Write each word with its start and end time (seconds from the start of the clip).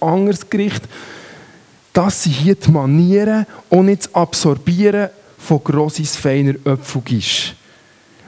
anderes 0.00 0.48
Gericht. 0.48 0.82
Das 1.92 2.22
sind 2.22 2.32
hier 2.32 2.54
die 2.54 2.70
Manieren 2.70 3.46
und 3.68 3.86
nicht 3.86 4.06
das 4.06 4.14
Absorbieren 4.14 5.10
von 5.38 5.62
grosses, 5.62 6.16
feiner 6.16 6.54
Öpfelgisch. 6.64 7.54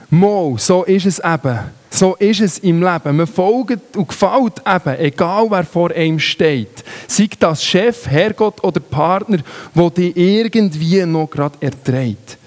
Mal, 0.09 0.55
so 0.57 0.83
ist 0.83 1.05
es 1.05 1.19
eben. 1.19 1.59
So 1.89 2.15
ist 2.15 2.41
es 2.41 2.57
im 2.59 2.81
Leben. 2.81 3.17
Man 3.17 3.27
folgt 3.27 3.95
und 3.95 4.07
gefällt 4.07 4.61
eben, 4.67 4.99
egal 4.99 5.45
wer 5.49 5.63
vor 5.63 5.91
einem 5.91 6.19
steht. 6.19 6.83
Sei 7.07 7.29
das 7.39 7.63
Chef, 7.63 8.07
Herrgott 8.07 8.63
oder 8.63 8.79
Partner, 8.79 9.37
der 9.75 9.89
dich 9.91 10.17
irgendwie 10.17 11.05
noch 11.05 11.29
gerade 11.29 11.57
erträgt. 11.61 12.37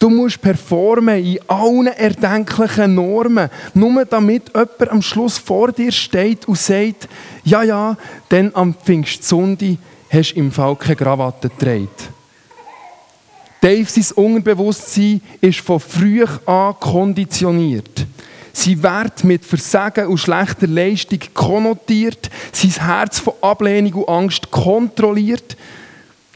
Du 0.00 0.08
musst 0.08 0.40
performen 0.40 1.22
in 1.22 1.38
allen 1.46 1.88
erdenklichen 1.88 2.94
Normen, 2.94 3.50
nur 3.74 4.06
damit 4.06 4.44
jemand 4.48 4.88
am 4.88 5.02
Schluss 5.02 5.36
vor 5.36 5.72
dir 5.72 5.92
steht 5.92 6.48
und 6.48 6.56
sagt, 6.56 7.06
ja, 7.44 7.62
ja, 7.62 7.98
dann 8.30 8.50
am 8.54 8.72
Pfingstsonntag 8.72 9.76
hast 10.08 10.32
du 10.32 10.38
im 10.38 10.50
Fall 10.50 10.74
keine 10.76 10.96
Krawatte 10.96 11.50
getragen. 11.50 11.88
Dave, 13.60 13.84
sein 13.84 14.24
Unterbewusstsein 14.24 15.20
ist 15.42 15.60
von 15.60 15.78
früh 15.78 16.24
an 16.46 16.74
konditioniert. 16.80 18.06
Sein 18.54 18.82
Wert 18.82 19.22
mit 19.22 19.44
Versagen 19.44 20.06
und 20.06 20.16
schlechter 20.16 20.66
Leistung 20.66 21.20
konnotiert, 21.34 22.30
sein 22.52 22.70
Herz 22.70 23.18
von 23.18 23.34
Ablehnung 23.42 24.04
und 24.04 24.08
Angst 24.08 24.50
kontrolliert, 24.50 25.58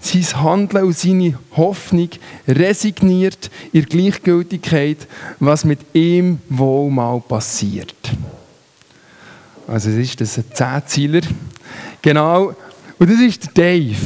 sein 0.05 0.43
Handeln 0.43 0.85
und 0.85 0.97
seine 0.97 1.39
Hoffnung 1.57 2.11
resigniert 2.47 3.51
in 3.73 3.85
Gleichgültigkeit, 3.87 5.07
was 5.41 5.65
mit 5.65 5.81
ihm 5.93 6.39
wohl 6.49 6.91
mal 6.91 7.21
passiert. 7.21 7.95
Also 9.67 9.91
es 9.91 9.97
ist 9.97 10.21
das 10.21 10.39
ein 10.39 10.45
Zehnzieler. 10.53 11.23
Genau. 12.03 12.55
Und 12.99 13.11
das 13.11 13.21
ist 13.21 13.51
Dave. 13.55 13.97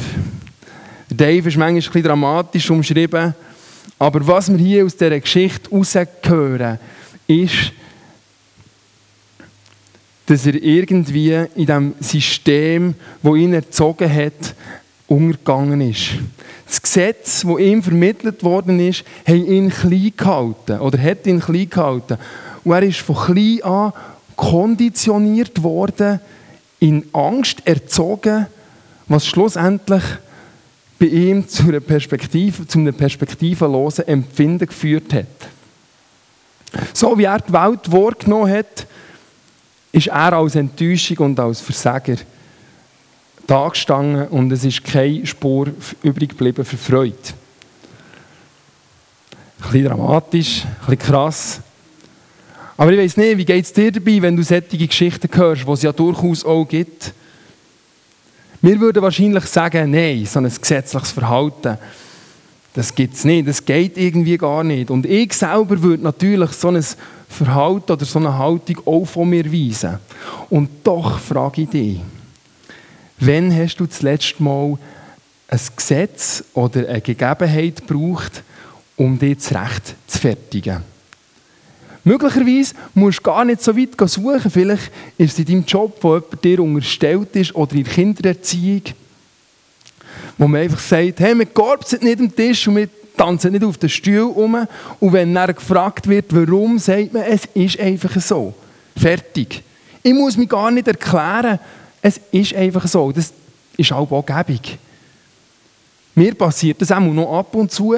Dave 1.09 1.49
ist 1.49 1.57
manchmal 1.57 1.69
ein 1.69 1.75
bisschen 1.75 2.03
dramatisch 2.03 2.69
umschrieben. 2.69 3.35
Aber 3.97 4.25
was 4.25 4.49
wir 4.49 4.57
hier 4.57 4.85
aus 4.85 4.95
dieser 4.95 5.19
Geschichte 5.19 5.69
heraushören, 5.69 6.79
ist, 7.27 7.73
dass 10.25 10.45
er 10.45 10.55
irgendwie 10.55 11.45
in 11.55 11.65
dem 11.65 11.95
System, 11.99 12.95
das 13.21 13.35
ihn 13.35 13.53
erzogen 13.53 14.13
hat, 14.13 14.55
untergegangen 15.09 15.81
ist. 15.81 16.11
Das 16.65 16.81
Gesetz, 16.81 17.41
das 17.41 17.59
ihm 17.59 17.81
vermittelt 17.81 18.43
worden 18.43 18.79
ist, 18.79 19.03
hat 19.25 19.35
ihn 19.35 19.69
klein 19.69 20.13
gehalten 20.15 20.79
oder 20.79 21.01
hat 21.01 21.25
ihn 21.25 21.39
klein 21.39 21.69
gehalten. 21.69 22.17
Und 22.63 22.73
er 22.73 22.83
ist 22.83 22.99
von 22.99 23.15
klein 23.15 23.63
an 23.63 23.93
konditioniert 24.35 25.61
worden, 25.63 26.21
in 26.79 27.03
Angst 27.11 27.61
erzogen, 27.65 28.47
was 29.07 29.25
schlussendlich 29.25 30.03
bei 30.97 31.07
ihm 31.07 31.47
zu 31.47 31.63
einer 31.63 31.79
Perspektive, 31.79 32.65
zu 32.67 32.79
einem 32.79 32.93
perspektivenlosen 32.93 34.07
Empfinden 34.07 34.67
geführt 34.67 35.13
hat. 35.13 35.25
So 36.93 37.17
wie 37.17 37.23
er 37.23 37.39
die 37.39 37.51
Welt 37.51 37.91
wahrgenommen 37.91 38.51
hat, 38.51 38.85
ist 39.91 40.07
er 40.07 40.33
als 40.33 40.55
Enttäuschung 40.55 41.17
und 41.17 41.39
als 41.39 41.61
Versager 41.61 42.15
da 43.49 43.67
gestanden 43.67 44.27
und 44.27 44.51
es 44.51 44.63
ist 44.63 44.83
keine 44.83 45.25
Spur 45.25 45.69
übrig 46.03 46.29
geblieben 46.29 46.63
für 46.63 46.77
Freude. 46.77 47.15
Ein 49.61 49.71
bisschen 49.71 49.85
dramatisch, 49.85 50.65
ein 50.65 50.75
bisschen 50.81 50.99
krass. 50.99 51.61
Aber 52.77 52.93
ich 52.93 52.99
weiß 52.99 53.17
nicht, 53.17 53.37
wie 53.37 53.45
geht 53.45 53.65
es 53.65 53.73
dir 53.73 53.91
dabei, 53.91 54.21
wenn 54.21 54.37
du 54.37 54.43
solche 54.43 54.77
Geschichten 54.77 55.27
hörst, 55.33 55.67
die 55.67 55.71
es 55.71 55.81
ja 55.81 55.91
durchaus 55.91 56.45
auch 56.45 56.65
gibt? 56.65 57.13
Wir 58.61 58.79
würden 58.79 59.01
wahrscheinlich 59.01 59.45
sagen, 59.45 59.91
nein, 59.91 60.25
so 60.25 60.39
ein 60.39 60.45
gesetzliches 60.45 61.11
Verhalten, 61.11 61.77
das 62.73 62.93
gibt 62.93 63.15
es 63.15 63.25
nicht, 63.25 63.47
das 63.47 63.65
geht 63.65 63.97
irgendwie 63.97 64.37
gar 64.37 64.63
nicht. 64.63 64.91
Und 64.91 65.05
ich 65.05 65.33
selber 65.33 65.81
würde 65.81 66.03
natürlich 66.03 66.51
so 66.51 66.67
ein 66.67 66.85
Verhalten 67.27 67.91
oder 67.91 68.05
so 68.05 68.19
eine 68.19 68.37
Haltung 68.37 68.77
auch 68.85 69.05
von 69.05 69.29
mir 69.29 69.51
weisen. 69.51 69.97
Und 70.49 70.69
doch 70.83 71.19
frage 71.19 71.63
ich 71.63 71.69
dich, 71.69 71.99
wann 73.19 73.55
hast 73.55 73.77
du 73.77 73.85
das 73.85 74.01
letzte 74.01 74.41
Mal 74.41 74.77
ein 75.47 75.59
Gesetz 75.75 76.43
oder 76.53 76.87
eine 76.87 77.01
Gegebenheit 77.01 77.87
gebraucht, 77.87 78.43
um 78.95 79.17
dich 79.17 79.39
zurecht 79.39 79.95
zu 80.07 80.19
fertigen? 80.19 80.83
Möglicherweise 82.03 82.75
musst 82.93 83.19
du 83.19 83.23
gar 83.23 83.45
nicht 83.45 83.61
so 83.61 83.75
weit 83.75 84.09
suchen. 84.09 84.49
Vielleicht 84.49 84.91
ist 85.17 85.33
es 85.33 85.39
in 85.39 85.45
deinem 85.45 85.65
Job, 85.65 85.97
wo 86.01 86.15
jemand 86.15 86.43
dir 86.43 86.59
unterstellt 86.59 87.35
ist, 87.35 87.53
oder 87.55 87.73
in 87.73 87.83
der 87.83 87.93
Kindererziehung, 87.93 88.81
wo 90.37 90.47
man 90.47 90.61
einfach 90.61 90.79
sagt, 90.79 91.19
hey, 91.19 91.37
wir 91.37 91.45
korbsen 91.45 91.99
nicht 92.01 92.19
am 92.19 92.33
Tisch 92.33 92.67
und 92.67 92.77
wir 92.77 92.89
tanzen 93.17 93.51
nicht 93.51 93.65
auf 93.65 93.77
den 93.77 93.89
Stuhl 93.89 94.31
um. 94.33 94.65
Und 94.99 95.13
wenn 95.13 95.35
dann 95.35 95.53
gefragt 95.53 96.07
wird, 96.07 96.27
warum, 96.29 96.79
sagt 96.79 97.13
man, 97.13 97.23
es 97.23 97.45
ist 97.53 97.79
einfach 97.79 98.19
so. 98.21 98.53
Fertig. 98.95 99.61
Ich 100.01 100.13
muss 100.13 100.37
mich 100.37 100.49
gar 100.49 100.71
nicht 100.71 100.87
erklären, 100.87 101.59
es 102.01 102.19
ist 102.31 102.55
einfach 102.55 102.87
so. 102.87 103.11
Das 103.11 103.33
ist 103.77 103.91
auch 103.91 104.11
angebig. 104.11 104.77
Mir 106.15 106.35
passiert 106.35 106.81
das 106.81 106.91
auch 106.91 106.99
noch 106.99 107.37
ab 107.37 107.55
und 107.55 107.71
zu, 107.71 107.95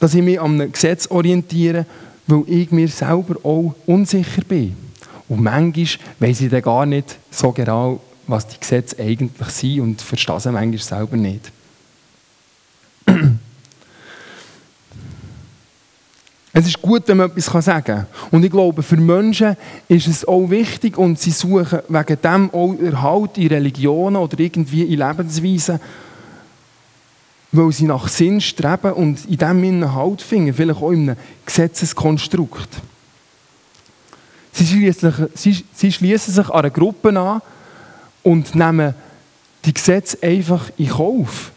dass 0.00 0.14
ich 0.14 0.22
mich 0.22 0.40
an 0.40 0.60
einem 0.60 0.72
Gesetz 0.72 1.06
orientiere, 1.08 1.84
weil 2.26 2.44
ich 2.46 2.70
mir 2.70 2.88
selber 2.88 3.36
auch 3.44 3.74
unsicher 3.86 4.42
bin. 4.42 4.76
Und 5.28 5.42
manchmal 5.42 5.86
weiß 6.20 6.40
ich 6.40 6.50
dann 6.50 6.62
gar 6.62 6.86
nicht 6.86 7.18
so 7.30 7.52
genau, 7.52 8.00
was 8.26 8.46
die 8.46 8.58
Gesetze 8.60 8.96
eigentlich 8.98 9.48
sind 9.48 9.80
und 9.80 10.00
verstehe 10.00 10.40
sie 10.40 10.52
manchmal 10.52 10.78
selber 10.78 11.16
nicht. 11.16 11.52
Es 16.58 16.66
ist 16.66 16.82
gut, 16.82 17.06
wenn 17.06 17.18
man 17.18 17.30
etwas 17.30 17.64
sagen 17.64 17.84
kann. 17.84 18.06
Und 18.32 18.44
ich 18.44 18.50
glaube, 18.50 18.82
für 18.82 18.96
Menschen 18.96 19.56
ist 19.86 20.08
es 20.08 20.26
auch 20.26 20.50
wichtig 20.50 20.98
und 20.98 21.16
sie 21.16 21.30
suchen 21.30 21.78
wegen 21.88 22.20
dem 22.20 22.50
auch 22.52 22.74
Erhalt 22.74 23.38
in 23.38 23.46
Religionen 23.46 24.16
oder 24.16 24.40
irgendwie 24.40 24.82
in 24.82 24.98
Lebensweisen, 24.98 25.78
weil 27.52 27.70
sie 27.70 27.84
nach 27.84 28.08
Sinn 28.08 28.40
streben 28.40 28.92
und 28.94 29.24
in 29.26 29.36
dem 29.36 29.62
einen 29.62 29.94
Halt 29.94 30.20
finden, 30.20 30.52
vielleicht 30.52 30.82
auch 30.82 30.90
in 30.90 31.10
einem 31.10 31.16
Gesetzeskonstrukt. 31.46 32.70
Sie 34.50 34.66
schließen, 34.66 35.28
sie, 35.36 35.92
schließen 35.92 36.34
sich 36.34 36.48
an 36.48 36.58
eine 36.58 36.72
Gruppe 36.72 37.16
an 37.16 37.40
und 38.24 38.56
nehmen 38.56 38.94
die 39.64 39.74
Gesetze 39.74 40.18
einfach 40.22 40.70
in 40.76 40.88
Kauf. 40.88 41.52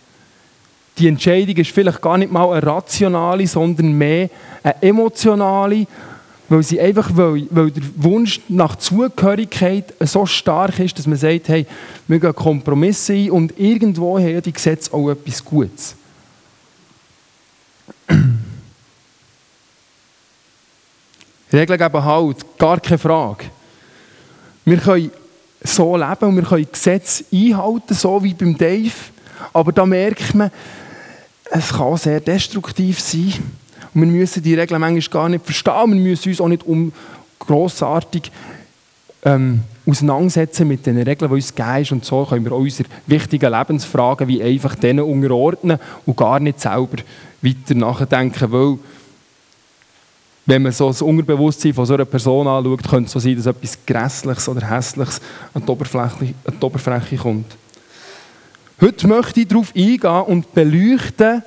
Die 0.97 1.07
Entscheidung 1.07 1.56
ist 1.56 1.72
vielleicht 1.72 2.02
gar 2.02 2.18
nicht 2.18 2.31
mal 2.31 2.52
eine 2.52 2.66
rationale, 2.66 3.47
sondern 3.47 3.94
mehr 3.94 4.29
eine 4.62 4.81
emotionale, 4.81 5.88
weil, 6.50 6.63
sie 6.63 6.81
einfach, 6.81 7.09
weil, 7.13 7.47
weil 7.50 7.72
der 7.72 7.84
Wunsch 7.96 8.41
nach 8.50 8.75
Zugehörigkeit 8.75 9.94
so 10.01 10.25
stark 10.25 10.80
ist, 10.80 11.00
dass 11.00 11.07
man 11.07 11.18
sagt, 11.18 11.47
hey, 11.47 11.66
wir 12.07 12.19
gehen 12.19 12.35
Kompromisse 12.35 13.13
ein 13.13 13.31
und 13.31 13.57
irgendwo 13.57 14.19
haben 14.19 14.41
die 14.41 14.51
Gesetze 14.51 14.94
auch 14.94 15.09
etwas 15.09 15.46
Gutes. 15.46 15.96
Regeln 21.53 21.80
geben 21.80 22.03
halt, 22.03 22.57
gar 22.57 22.81
keine 22.81 22.97
Frage. 22.97 23.46
Wir 24.66 24.78
können 24.78 25.12
so 25.63 25.96
leben 25.96 26.25
und 26.25 26.35
wir 26.35 26.44
können 26.44 26.68
Gesetze 26.72 27.24
einhalten, 27.31 27.94
so 27.94 28.22
wie 28.24 28.34
beim 28.34 28.57
Dave, 28.57 28.91
aber 29.53 29.72
da 29.72 29.85
merkt 29.85 30.35
man, 30.35 30.51
es 31.51 31.73
kann 31.73 31.97
sehr 31.97 32.19
destruktiv 32.19 33.00
sein. 33.00 33.34
Und 33.94 34.01
wir 34.01 34.07
müssen 34.07 34.41
die 34.41 34.56
Regeln 34.56 34.79
manchmal 34.79 35.22
gar 35.22 35.29
nicht 35.29 35.45
verstehen. 35.45 35.91
Wir 35.94 36.01
müssen 36.01 36.29
uns 36.29 36.41
auch 36.41 36.47
nicht 36.47 36.66
um 36.66 36.94
grossartig 37.39 38.31
ähm, 39.23 39.62
auseinandersetzen 39.85 40.67
mit 40.67 40.85
den 40.85 40.97
Regeln, 40.97 41.29
die 41.29 41.35
uns 41.35 41.53
gegeben 41.53 41.84
sind. 41.84 41.91
Und 41.91 42.06
so 42.06 42.25
können 42.25 42.45
wir 42.45 42.53
unsere 42.53 42.88
wichtigen 43.06 43.51
Lebensfragen 43.51 44.27
wie 44.27 44.42
einfach 44.42 44.75
denen 44.75 45.03
unterordnen 45.03 45.77
und 46.06 46.15
gar 46.15 46.39
nicht 46.39 46.62
selber 46.62 46.98
weiter 47.42 47.75
nachdenken. 47.75 48.51
Weil, 48.51 48.77
wenn 50.45 50.62
man 50.62 50.71
so 50.71 50.88
das 50.88 51.01
Unterbewusstsein 51.01 51.74
von 51.74 51.86
so 51.86 51.95
einer 51.95 52.06
Person 52.06 52.48
anschaut, 52.48 52.83
könnte 52.88 53.07
es 53.07 53.12
so 53.12 53.19
sein, 53.19 53.36
dass 53.36 53.45
etwas 53.45 53.77
Grässliches 53.86 54.48
oder 54.48 54.69
Hässliches 54.69 55.19
an 55.53 55.63
die 55.65 55.71
Oberfläche, 55.71 56.33
an 56.45 56.56
die 56.59 56.65
Oberfläche 56.65 57.18
kommt. 57.18 57.57
Heute 58.83 59.07
möchte 59.07 59.42
ich 59.42 59.48
darauf 59.48 59.75
eingehen 59.75 60.22
und 60.24 60.56
beleuchten, 60.56 61.44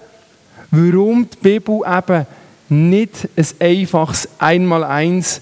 warum 0.71 1.29
die 1.29 1.37
Bibel 1.43 1.81
eben 1.85 2.27
nicht 2.69 3.29
ein 3.37 3.47
einfaches 3.59 4.29
Einmaleins 4.39 5.41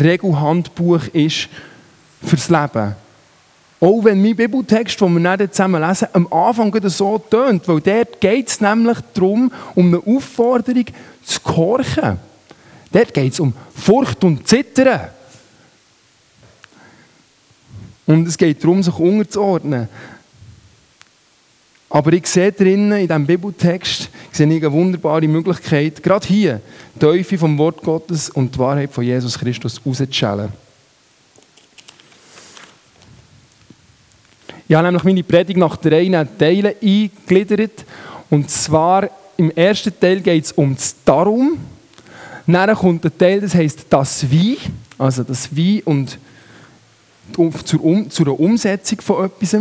Regelhandbuch 0.00 1.08
ist 1.12 1.48
fürs 2.24 2.48
Leben. 2.48 2.94
Auch 3.80 4.04
wenn 4.04 4.22
mein 4.22 4.36
Bibeltext, 4.36 5.00
den 5.00 5.20
wir 5.20 5.36
nicht 5.36 5.54
zusammen 5.54 5.82
lesen, 5.82 6.06
am 6.12 6.32
Anfang 6.32 6.72
so 6.88 7.18
tönt, 7.18 7.66
weil 7.66 7.80
dort 7.80 8.20
geht 8.20 8.48
es 8.48 8.60
nämlich 8.60 8.98
darum, 9.12 9.52
um 9.74 9.88
eine 9.88 10.16
Aufforderung 10.16 10.86
zu 11.24 11.40
gehorchen. 11.40 12.20
Dort 12.92 13.12
geht 13.12 13.32
es 13.32 13.40
um 13.40 13.52
Furcht 13.74 14.22
und 14.22 14.46
Zittern. 14.46 15.08
Und 18.06 18.28
es 18.28 18.38
geht 18.38 18.62
darum, 18.62 18.84
sich 18.84 18.96
unterzuordnen. 18.96 19.88
Aber 21.94 22.12
ich 22.12 22.26
sehe 22.26 22.50
drinnen, 22.50 22.90
in 22.90 23.06
diesem 23.06 23.24
Bibeltext, 23.24 24.10
sehe 24.32 24.48
ich 24.48 24.64
eine 24.64 24.72
wunderbare 24.72 25.28
Möglichkeit, 25.28 26.02
gerade 26.02 26.26
hier, 26.26 26.60
die 26.92 26.98
Teufel 26.98 27.38
vom 27.38 27.56
Wort 27.56 27.82
Gottes 27.82 28.30
und 28.30 28.52
die 28.52 28.58
Wahrheit 28.58 28.92
von 28.92 29.04
Jesus 29.04 29.38
Christus 29.38 29.80
rauszuschälen. 29.86 30.52
Ich 34.66 34.74
habe 34.74 34.86
nämlich 34.86 35.04
meine 35.04 35.22
Predigt 35.22 35.56
nach 35.56 35.76
drei 35.76 36.26
Teilen 36.36 36.74
eingegliedert. 36.82 37.84
Und 38.28 38.50
zwar 38.50 39.08
im 39.36 39.52
ersten 39.52 39.92
Teil 39.96 40.20
geht 40.20 40.46
es 40.46 40.50
um 40.50 40.74
das 40.74 40.96
Darum. 41.04 41.58
Dann 42.44 42.74
kommt 42.74 43.04
ein 43.04 43.16
Teil, 43.16 43.40
das 43.40 43.54
heißt 43.54 43.86
das 43.88 44.28
Wie, 44.28 44.58
also 44.98 45.22
das 45.22 45.54
Wie 45.54 45.80
und 45.84 46.18
zur, 47.64 47.84
um, 47.84 48.10
zur 48.10 48.40
Umsetzung 48.40 49.00
von 49.00 49.26
etwas. 49.26 49.56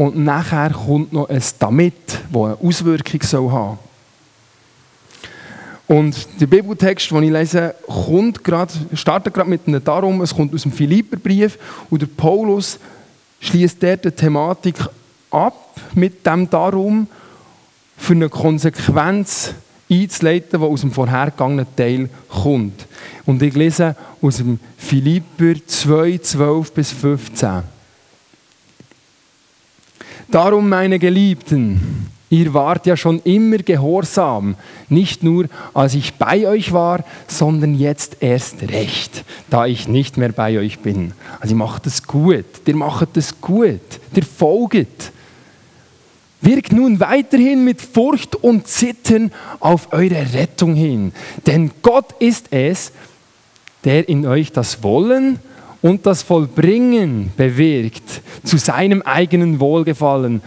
Und 0.00 0.16
nachher 0.16 0.70
kommt 0.70 1.12
noch 1.12 1.28
ein 1.28 1.42
Damit, 1.58 1.92
das 2.32 2.42
eine 2.42 2.56
Auswirkung 2.62 3.20
soll 3.22 3.50
haben 3.50 3.78
Und 5.86 6.26
der 6.40 6.46
Bibeltext, 6.46 7.10
den 7.10 7.24
ich 7.24 7.30
lese, 7.30 7.74
kommt 7.86 8.42
grad, 8.42 8.72
startet 8.94 9.34
gerade 9.34 9.50
mit 9.50 9.68
einem 9.68 9.84
Darum, 9.84 10.22
es 10.22 10.34
kommt 10.34 10.54
aus 10.54 10.62
dem 10.62 10.72
Philipperbrief 10.72 11.58
und 11.90 12.00
der 12.00 12.06
Paulus 12.06 12.78
schließt 13.40 13.82
dort 13.82 14.06
die 14.06 14.10
Thematik 14.10 14.76
ab 15.30 15.78
mit 15.94 16.26
dem 16.26 16.48
Darum 16.48 17.06
für 17.98 18.14
eine 18.14 18.30
Konsequenz 18.30 19.52
einzuleiten, 19.90 20.60
die 20.60 20.66
aus 20.66 20.80
dem 20.80 20.92
vorhergegangenen 20.92 21.66
Teil 21.76 22.08
kommt. 22.30 22.86
Und 23.26 23.42
ich 23.42 23.54
lese 23.54 23.94
aus 24.22 24.38
dem 24.38 24.60
Philipper 24.78 25.56
2, 25.66 26.20
12 26.22 26.72
bis 26.72 26.90
15. 26.90 27.79
Darum, 30.30 30.68
meine 30.68 31.00
Geliebten, 31.00 32.06
ihr 32.28 32.54
wart 32.54 32.86
ja 32.86 32.96
schon 32.96 33.18
immer 33.24 33.58
gehorsam, 33.58 34.54
nicht 34.88 35.24
nur 35.24 35.46
als 35.74 35.94
ich 35.94 36.14
bei 36.14 36.46
euch 36.46 36.72
war, 36.72 37.02
sondern 37.26 37.74
jetzt 37.74 38.18
erst 38.20 38.62
recht, 38.70 39.24
da 39.50 39.66
ich 39.66 39.88
nicht 39.88 40.18
mehr 40.18 40.30
bei 40.30 40.56
euch 40.60 40.78
bin. 40.78 41.14
Also 41.40 41.54
ihr 41.54 41.58
macht 41.58 41.84
es 41.88 42.04
gut, 42.04 42.44
ihr 42.64 42.76
macht 42.76 43.16
es 43.16 43.40
gut, 43.40 43.80
ihr 44.14 44.22
folgt. 44.22 45.10
Wirkt 46.42 46.72
nun 46.72 47.00
weiterhin 47.00 47.64
mit 47.64 47.82
Furcht 47.82 48.36
und 48.36 48.68
Zittern 48.68 49.32
auf 49.58 49.92
eure 49.92 50.32
Rettung 50.32 50.76
hin. 50.76 51.12
Denn 51.44 51.72
Gott 51.82 52.14
ist 52.20 52.46
es, 52.52 52.92
der 53.82 54.08
in 54.08 54.24
euch 54.26 54.52
das 54.52 54.84
Wollen 54.84 55.40
und 55.82 56.06
das 56.06 56.22
Vollbringen 56.22 57.32
bewirkt, 57.36 58.22
zu 58.44 58.58
seinem 58.58 59.02
eigenen 59.02 59.60
Wohlgefallen. 59.60 60.42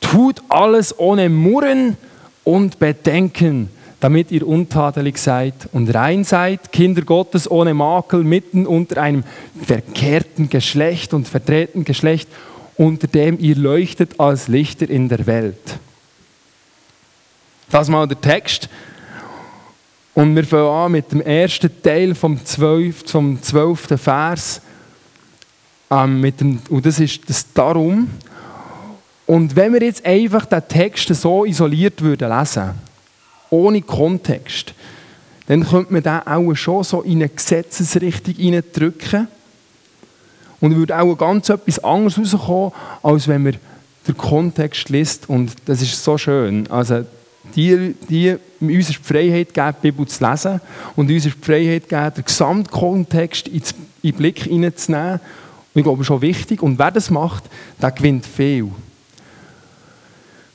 Tut 0.00 0.42
alles 0.48 0.98
ohne 0.98 1.28
Murren 1.28 1.96
und 2.44 2.78
Bedenken, 2.78 3.68
damit 4.00 4.32
ihr 4.32 4.46
untadelig 4.46 5.18
seid 5.18 5.54
und 5.72 5.94
rein 5.94 6.24
seid, 6.24 6.72
Kinder 6.72 7.02
Gottes 7.02 7.50
ohne 7.50 7.74
Makel, 7.74 8.24
mitten 8.24 8.66
unter 8.66 9.00
einem 9.00 9.24
verkehrten 9.64 10.48
Geschlecht 10.48 11.14
und 11.14 11.28
verdrehten 11.28 11.84
Geschlecht 11.84 12.28
unter 12.76 13.06
dem 13.06 13.38
ihr 13.38 13.56
leuchtet 13.56 14.18
als 14.18 14.48
Lichter 14.48 14.88
in 14.88 15.08
der 15.08 15.26
Welt. 15.26 15.78
Das 17.70 17.88
mal 17.88 18.08
der 18.08 18.20
Text. 18.20 18.68
Und 20.14 20.36
wir 20.36 20.44
fangen 20.44 20.66
an 20.66 20.92
mit 20.92 21.10
dem 21.10 21.22
ersten 21.22 21.70
Teil 21.82 22.14
vom 22.14 22.44
12. 22.44 23.10
Vom 23.10 23.40
12. 23.40 24.00
Vers. 24.00 24.60
Ähm, 25.90 26.20
mit 26.20 26.40
dem, 26.40 26.60
und 26.68 26.84
das 26.84 27.00
ist 27.00 27.28
das 27.28 27.50
Darum. 27.52 28.10
Und 29.26 29.56
wenn 29.56 29.72
wir 29.72 29.82
jetzt 29.82 30.04
einfach 30.04 30.44
den 30.44 30.66
Text 30.68 31.14
so 31.14 31.44
isoliert 31.44 32.02
würden 32.02 32.28
lesen, 32.28 32.70
ohne 33.48 33.80
Kontext, 33.80 34.74
dann 35.46 35.66
könnte 35.66 35.92
man 35.92 36.02
den 36.02 36.26
auch 36.26 36.54
schon 36.54 36.84
so 36.84 37.02
in 37.02 37.16
eine 37.16 37.28
Gesetzesrichtung 37.28 38.62
drücken 38.72 39.28
und 40.60 40.76
würde 40.76 40.98
auch 40.98 41.14
ganz 41.16 41.48
etwas 41.48 41.78
anderes 41.82 42.18
rauskommen, 42.18 42.72
als 43.02 43.28
wenn 43.28 43.42
man 43.42 43.56
den 44.06 44.16
Kontext 44.16 44.90
liest. 44.90 45.28
Und 45.28 45.52
das 45.64 45.80
ist 45.80 46.02
so 46.02 46.18
schön. 46.18 46.70
Also, 46.70 47.04
die, 47.54 47.94
die 48.08 48.36
uns 48.60 48.88
die 48.88 48.94
Freiheit 48.94 49.54
geben, 49.54 49.74
die 49.82 49.90
Bibel 49.90 50.06
zu 50.06 50.24
lesen 50.24 50.60
und 50.96 51.10
uns 51.10 51.22
die 51.24 51.30
Freiheit 51.30 51.88
geben, 51.88 52.14
den 52.16 52.24
Gesamtkontext 52.24 53.48
in 53.48 53.62
den 54.02 54.14
Blick 54.14 54.40
hineinzunehmen. 54.44 55.20
Und 55.74 55.78
ich 55.78 55.84
glaube, 55.84 56.04
schon 56.04 56.20
wichtig. 56.20 56.62
Und 56.62 56.78
wer 56.78 56.90
das 56.90 57.10
macht, 57.10 57.44
der 57.80 57.90
gewinnt 57.90 58.26
viel. 58.26 58.68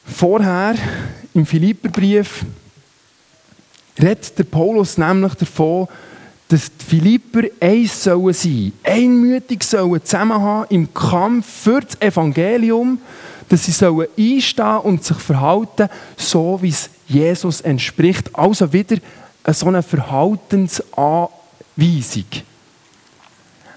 Vorher, 0.06 0.76
im 1.34 1.46
Philipperbrief, 1.46 2.46
redet 4.00 4.38
der 4.38 4.44
Paulus 4.44 4.98
nämlich 4.98 5.34
davon, 5.36 5.88
dass 6.50 6.72
die 6.78 6.86
Philipper 6.86 7.44
eins 7.60 8.04
sollen 8.04 8.34
sein, 8.34 8.72
einmütig 8.84 9.64
sollen 9.64 10.04
zusammenhaben 10.04 10.68
im 10.70 10.94
Kampf 10.94 11.46
für 11.64 11.82
das 11.82 12.00
Evangelium, 12.00 13.00
dass 13.50 13.66
sie 13.66 13.72
sollen 13.72 14.08
einstehen 14.18 14.78
und 14.80 15.04
sich 15.04 15.18
verhalten, 15.18 15.90
so 16.16 16.60
wie 16.62 16.70
es 16.70 16.90
Jesus 17.08 17.62
entspricht. 17.62 18.30
Also 18.34 18.72
wieder 18.72 18.98
so 19.48 19.68
eine 19.68 19.84
Verhaltensanweisung. 19.84 21.32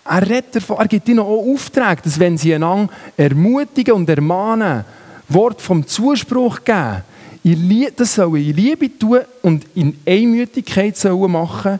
Er, 0.04 0.22
redet 0.22 0.68
er 0.68 0.88
gibt 0.88 1.08
ihnen 1.08 1.20
auch 1.20 1.52
Aufträge, 1.52 2.02
dass 2.02 2.18
wenn 2.18 2.36
sie 2.36 2.54
einander 2.54 2.92
ermutigen 3.16 3.94
und 3.94 4.08
ermahnen, 4.08 4.84
Wort 5.28 5.60
vom 5.60 5.86
Zuspruch 5.86 6.60
geben, 6.64 7.04
das 7.96 8.14
sollen 8.14 8.44
in 8.44 8.56
Liebe 8.56 8.98
tun 8.98 9.20
und 9.42 9.64
in 9.76 9.96
Einmütigkeit 10.04 10.96
sollen 10.96 11.30
machen 11.30 11.78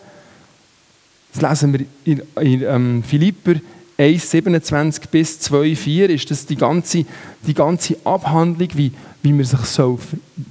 das 1.32 1.42
lesen 1.42 1.72
wir 1.72 1.86
in, 2.04 2.22
in 2.40 2.62
ähm, 2.62 3.02
Philipper 3.02 3.54
1, 4.00 4.30
27 4.30 5.10
bis 5.10 5.40
2, 5.40 5.76
4, 5.76 6.08
ist 6.08 6.30
das 6.30 6.46
die 6.46 6.56
ganze, 6.56 7.04
die 7.46 7.52
ganze 7.52 7.96
Abhandlung, 8.02 8.68
wie, 8.72 8.92
wie, 9.22 9.32
man 9.34 9.44
sich 9.44 9.60
so, 9.60 9.98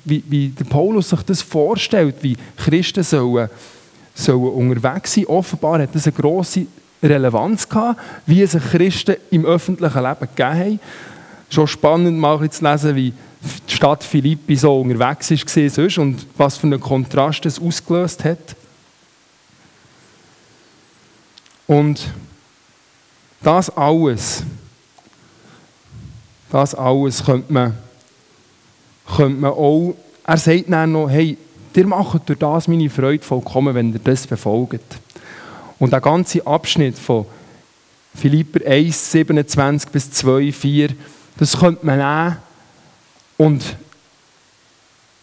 wie, 0.06 0.24
wie 0.30 0.50
der 0.50 0.66
Paulus 0.66 1.10
sich 1.10 1.24
das 1.24 1.42
vorstellt, 1.42 2.18
wie 2.22 2.38
Christen 2.58 3.02
sollen, 3.02 3.50
sollen 4.14 4.54
unterwegs 4.54 5.16
sein. 5.16 5.26
Offenbar 5.26 5.82
hat 5.82 5.96
das 5.96 6.06
eine 6.06 6.14
grosse 6.14 6.68
Relevanz 7.02 7.68
gehabt, 7.68 8.00
wie 8.28 8.46
sich 8.46 8.64
Christen 8.70 9.16
im 9.32 9.46
öffentlichen 9.46 10.04
Leben 10.04 10.20
gegeben 10.20 10.60
haben. 10.60 10.80
Schon 11.50 11.68
spannend 11.68 12.20
mal 12.20 12.48
zu 12.52 12.64
lesen, 12.64 12.96
wie 12.96 13.14
die 13.68 13.74
Stadt 13.74 14.04
Philippi 14.04 14.58
so 14.58 14.80
unterwegs 14.80 15.32
war 15.32 16.04
und 16.04 16.28
was 16.38 16.58
für 16.58 16.68
einen 16.68 16.80
Kontrast 16.80 17.46
das 17.46 17.60
ausgelöst 17.60 18.24
hat. 18.24 18.56
Und 21.66 22.12
das 23.42 23.70
alles, 23.70 24.44
das 26.52 26.76
alles 26.76 27.24
könnte 27.24 27.52
man, 27.52 27.78
könnte 29.16 29.40
man 29.40 29.52
auch, 29.52 29.96
er 30.26 30.38
sagt 30.38 30.66
dann 30.68 30.92
noch, 30.92 31.10
hey, 31.10 31.38
ihr 31.74 31.88
macht 31.88 32.28
durch 32.28 32.40
das 32.40 32.68
meine 32.68 32.90
Freude 32.90 33.24
vollkommen, 33.24 33.74
wenn 33.74 33.94
ihr 33.94 34.00
das 34.00 34.28
befolgt. 34.28 35.00
Und 35.80 35.94
der 35.94 36.02
ganze 36.02 36.46
Abschnitt 36.46 36.98
von 36.98 37.26
Philipper 38.14 38.66
1, 38.70 39.12
27 39.12 39.90
bis 39.90 40.12
2, 40.12 40.52
4, 40.52 40.90
das 41.38 41.58
könnte 41.58 41.86
man 41.86 42.00
nehmen 42.00 42.38
und 43.38 43.78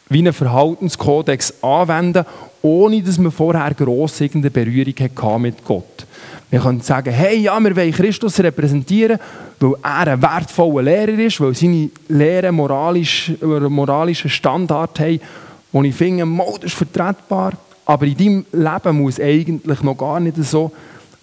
wie 0.08 0.18
einen 0.18 0.32
Verhaltenskodex 0.32 1.62
anwenden, 1.62 2.24
ohne 2.66 3.00
dass 3.00 3.18
man 3.18 3.30
vorher 3.30 3.72
gross 3.74 4.20
irgendeine 4.20 4.50
Berührung 4.50 4.94
hatte 4.98 5.38
mit 5.38 5.64
Gott. 5.64 6.06
Wir 6.50 6.60
können 6.60 6.80
sagen, 6.80 7.12
hey, 7.12 7.38
ja, 7.38 7.58
wir 7.60 7.76
wollen 7.76 7.92
Christus 7.92 8.38
repräsentieren, 8.40 9.18
weil 9.60 9.74
er 9.82 10.12
ein 10.12 10.22
wertvoller 10.22 10.82
Lehrer 10.82 11.18
ist, 11.18 11.40
weil 11.40 11.54
seine 11.54 11.90
Lehren 12.08 12.54
moralisch, 12.54 13.32
einen 13.40 13.72
moralischen 13.72 14.30
Standard 14.30 14.98
haben, 14.98 15.20
wo 15.72 15.82
ich 15.82 15.94
finde, 15.94 16.26
das 16.60 16.64
ist 16.64 16.74
vertretbar. 16.74 17.52
Aber 17.84 18.06
in 18.06 18.16
deinem 18.16 18.46
Leben 18.52 19.00
muss 19.00 19.20
eigentlich 19.20 19.82
noch 19.82 19.96
gar 19.96 20.18
nicht 20.18 20.36
so 20.38 20.72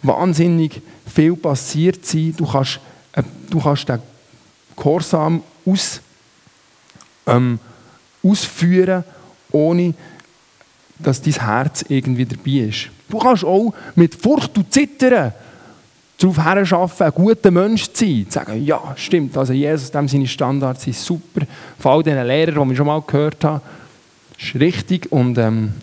wahnsinnig 0.02 0.82
viel 1.14 1.36
passiert 1.36 2.06
sein. 2.06 2.34
Du 2.38 2.46
kannst, 2.46 2.80
äh, 3.14 3.24
du 3.50 3.60
kannst 3.60 3.90
den 3.90 4.00
Gehorsam 4.76 5.44
aus, 5.66 6.02
ähm, 7.28 7.60
ausführen, 8.24 9.04
ohne 9.52 9.94
dass 11.04 11.22
dein 11.22 11.34
Herz 11.34 11.86
irgendwie 11.88 12.26
dabei 12.26 12.68
ist. 12.70 12.90
Du 13.10 13.20
kannst 13.20 13.44
auch 13.44 13.74
mit 13.96 14.16
Furcht 14.16 14.58
und 14.58 14.72
Zittern 14.72 15.34
darauf 16.18 16.38
herschaffen, 16.38 17.06
ein 17.06 17.14
guter 17.14 17.52
Mensch 17.52 17.92
zu 17.92 18.06
sein. 18.06 18.26
Zu 18.28 18.34
sagen, 18.34 18.64
ja, 18.64 18.82
stimmt, 18.96 19.38
also 19.38 19.54
Jesus, 19.54 19.92
dem 19.92 20.08
seine 20.08 20.28
Standards 20.28 20.84
sind 20.84 20.96
super. 20.96 21.46
Vor 21.78 21.92
allem 21.92 22.04
diesen 22.04 22.26
Lehrern, 22.26 22.68
die 22.68 22.74
ich 22.74 22.78
schon 22.78 22.88
mal 22.88 23.02
gehört 23.02 23.44
habe, 23.44 23.62
ist 24.40 24.56
richtig. 24.56 25.12
Und 25.12 25.38
ähm, 25.38 25.74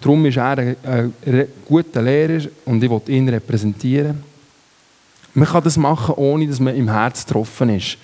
darum 0.00 0.24
ist 0.26 0.36
er 0.36 0.58
ein, 0.58 0.76
ein 0.84 1.48
guter 1.66 2.02
Lehrer 2.02 2.48
und 2.64 2.82
ich 2.82 2.90
will 2.90 3.02
ihn 3.08 3.28
repräsentieren. 3.28 4.22
Man 5.34 5.46
kann 5.46 5.64
das 5.64 5.76
machen, 5.76 6.14
ohne 6.16 6.46
dass 6.46 6.60
man 6.60 6.74
im 6.74 6.88
Herz 6.88 7.26
getroffen 7.26 7.68
ist. 7.70 7.98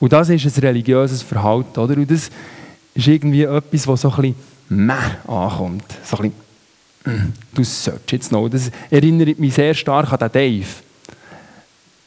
Und 0.00 0.12
das 0.12 0.28
ist 0.30 0.44
ein 0.44 0.62
religiöses 0.62 1.22
Verhalten, 1.22 1.78
oder? 1.78 1.94
Und 1.94 2.10
das 2.10 2.30
ist 2.94 3.06
irgendwie 3.06 3.42
etwas, 3.42 3.86
was 3.86 4.00
so 4.00 4.10
ein 4.10 4.16
bisschen 4.16 4.34
mehr 4.68 5.18
ankommt. 5.26 5.84
So 6.04 6.18
ein 6.18 6.32
mm, 7.04 7.32
du 7.54 7.64
sollst 7.64 8.12
jetzt 8.12 8.32
noch. 8.32 8.48
Das 8.48 8.70
erinnert 8.90 9.38
mich 9.38 9.54
sehr 9.54 9.74
stark 9.74 10.12
an 10.12 10.18
den 10.18 10.32
Dave. 10.32 10.66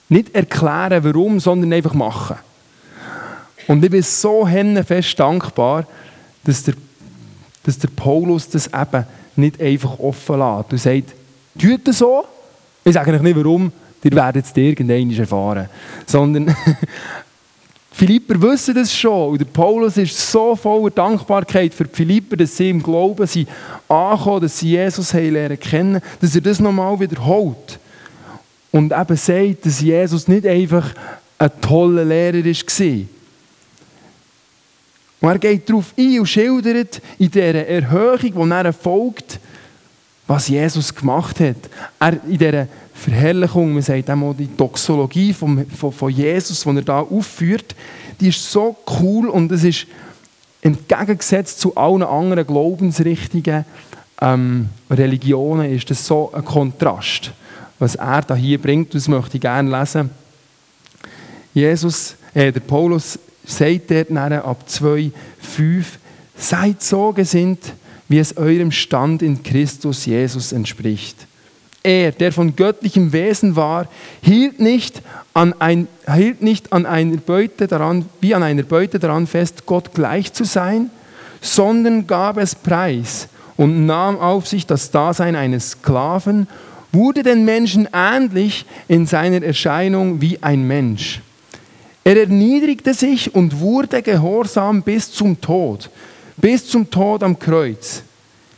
Nicht 0.10 0.36
erklären, 0.36 1.03
warum, 1.03 1.39
sondern 1.39 1.72
einfach 1.74 1.94
machen. 1.94 2.38
Und 3.68 3.84
ich 3.84 3.91
bin 3.91 4.01
so 4.01 4.46
fest 4.46 5.20
dankbar, 5.20 5.86
dass 6.44 6.63
der, 6.63 6.74
dass 7.63 7.80
der 7.80 7.88
Paulus 7.89 8.50
das 8.50 8.68
eben 8.68 9.06
nicht 9.36 9.62
einfach 9.62 10.00
offen 10.00 10.39
lässt. 10.39 10.72
Und 10.72 10.77
sagt, 10.77 11.13
tut 11.58 11.88
das 11.88 12.00
so? 12.00 12.25
Ich 12.84 12.94
sage 12.94 13.13
euch 13.13 13.22
nicht 13.22 13.38
warum, 13.38 13.72
ihr 14.03 14.12
werdet 14.12 14.46
es 14.46 14.56
irgendwann 14.56 15.12
erfahren. 15.12 15.70
Sondern 16.06 16.56
Philipper 17.93 18.41
wissen 18.41 18.74
das 18.74 18.95
schon. 18.95 19.31
Und 19.31 19.41
der 19.41 19.45
Paulus 19.45 19.98
ist 19.98 20.17
so 20.17 20.55
voller 20.55 20.89
Dankbarkeit 20.89 21.74
für 21.74 21.83
die 21.83 21.93
Philipper, 21.93 22.38
dass 22.38 22.55
sie 22.55 22.69
im 22.69 22.81
Glauben 22.81 23.27
sind 23.27 23.50
angekommen, 23.88 24.41
dass 24.41 24.60
sie 24.60 24.71
Jesus 24.71 25.13
haben 25.13 25.33
lernen 25.33 25.60
kennen, 25.60 26.01
dass 26.19 26.33
er 26.33 26.41
das 26.41 26.60
nochmal 26.60 27.00
wiederholt. 27.00 27.79
Und 28.71 28.93
eben 28.93 29.17
sagt, 29.17 29.65
dass 29.65 29.81
Jesus 29.81 30.27
nicht 30.27 30.48
einfach 30.48 30.93
ein 31.38 31.51
toller 31.60 32.05
Lehrer 32.05 32.45
war. 32.45 33.05
Und 35.19 35.29
er 35.29 35.39
geht 35.39 35.69
darauf 35.69 35.93
ein 35.98 36.19
und 36.19 36.25
schildert 36.25 37.01
in 37.19 37.29
dieser 37.29 37.67
Erhöhung, 37.67 38.50
die 38.50 38.51
er 38.51 38.74
folgt, 38.74 39.39
was 40.28 40.48
Jesus 40.48 40.94
gemacht 40.94 41.40
hat. 41.40 41.58
Er 42.00 42.13
in 42.24 42.38
dieser 42.38 42.68
Verherrlichung, 42.94 43.74
man 43.74 43.82
sagt 43.82 44.10
einmal 44.10 44.34
die 44.34 44.56
Doxologie 44.56 45.34
von, 45.34 45.66
von, 45.68 45.92
von 45.92 46.12
Jesus, 46.12 46.63
die 46.63 46.75
er 46.75 46.82
da 46.82 47.00
aufführt, 47.00 47.75
die 48.20 48.30
ist 48.30 48.51
so 48.51 48.75
cool 49.00 49.30
und 49.30 49.51
es 49.51 49.63
ist 49.63 49.88
entgegengesetzt 50.62 51.60
zu 51.60 51.75
allen 51.75 52.04
anderen 52.04 52.46
Glaubensrichtungen, 52.46 53.66
ähm, 54.22 54.70
Religionen, 54.90 55.72
ist 55.72 55.90
das 55.90 56.06
so 56.06 56.32
ein 56.32 56.46
Kontrast, 56.46 57.32
was 57.80 57.96
er 57.96 58.22
da 58.22 58.36
hier 58.36 58.62
bringt. 58.62 58.94
Das 58.94 59.08
möchte 59.08 59.38
ich 59.38 59.42
gerne 59.42 59.80
lesen. 59.80 60.12
Jesus, 61.54 62.16
äh, 62.34 62.51
der 62.51 62.60
Paulus 62.60 63.18
sagt 63.44 63.90
dort 63.90 64.12
ab 64.12 64.70
2, 64.70 65.12
5, 65.40 66.00
seid 66.38 66.82
so 66.82 67.12
gesinnt, 67.12 67.74
wie 68.12 68.20
es 68.20 68.36
eurem 68.36 68.72
Stand 68.72 69.22
in 69.22 69.41
Christus 69.41 70.06
Jesus 70.06 70.51
entspricht. 70.51 71.15
Er, 71.82 72.12
der 72.12 72.32
von 72.32 72.56
göttlichem 72.56 73.13
Wesen 73.13 73.56
war, 73.56 73.88
hielt 74.22 74.60
nicht 74.60 75.01
an, 75.34 75.56
ein, 75.60 75.88
hielt 76.13 76.41
nicht 76.41 76.74
an 76.74 76.86
einer 76.86 77.18
Beute 77.18 77.68
daran, 77.68 78.06
wie 78.20 78.36
an 78.36 78.44
einer 78.44 78.63
Beute 78.63 79.00
daran 79.00 79.27
fest, 79.27 79.65
Gott 79.65 79.94
gleich 79.94 80.34
zu 80.34 80.44
sein, 80.44 80.91
sondern 81.39 82.06
gab 82.06 82.38
es 82.38 82.53
preis 82.53 83.30
und 83.56 83.86
nahm 83.86 84.20
auf 84.20 84.46
sich 84.46 84.68
das 84.68 84.91
Dasein 84.91 85.36
eines 85.36 85.72
Sklaven, 85.72 86.48
wurde 86.91 87.24
den 87.24 87.46
Menschen 87.46 87.88
ähnlich 87.94 88.65
in 88.89 89.08
seiner 89.08 89.41
Erscheinung 89.41 90.20
wie 90.20 90.38
ein 90.44 90.68
Mensch. 90.68 91.22
Er 92.03 92.18
erniedrigte 92.18 92.94
sich 92.94 93.34
und 93.34 93.60
wurde 93.60 94.01
gehorsam 94.01 94.82
bis 94.82 95.12
zum 95.12 95.39
Tod, 95.39 95.89
bis 96.38 96.68
zum 96.68 96.90
Tod 96.90 97.24
am 97.24 97.38
Kreuz. 97.38 98.04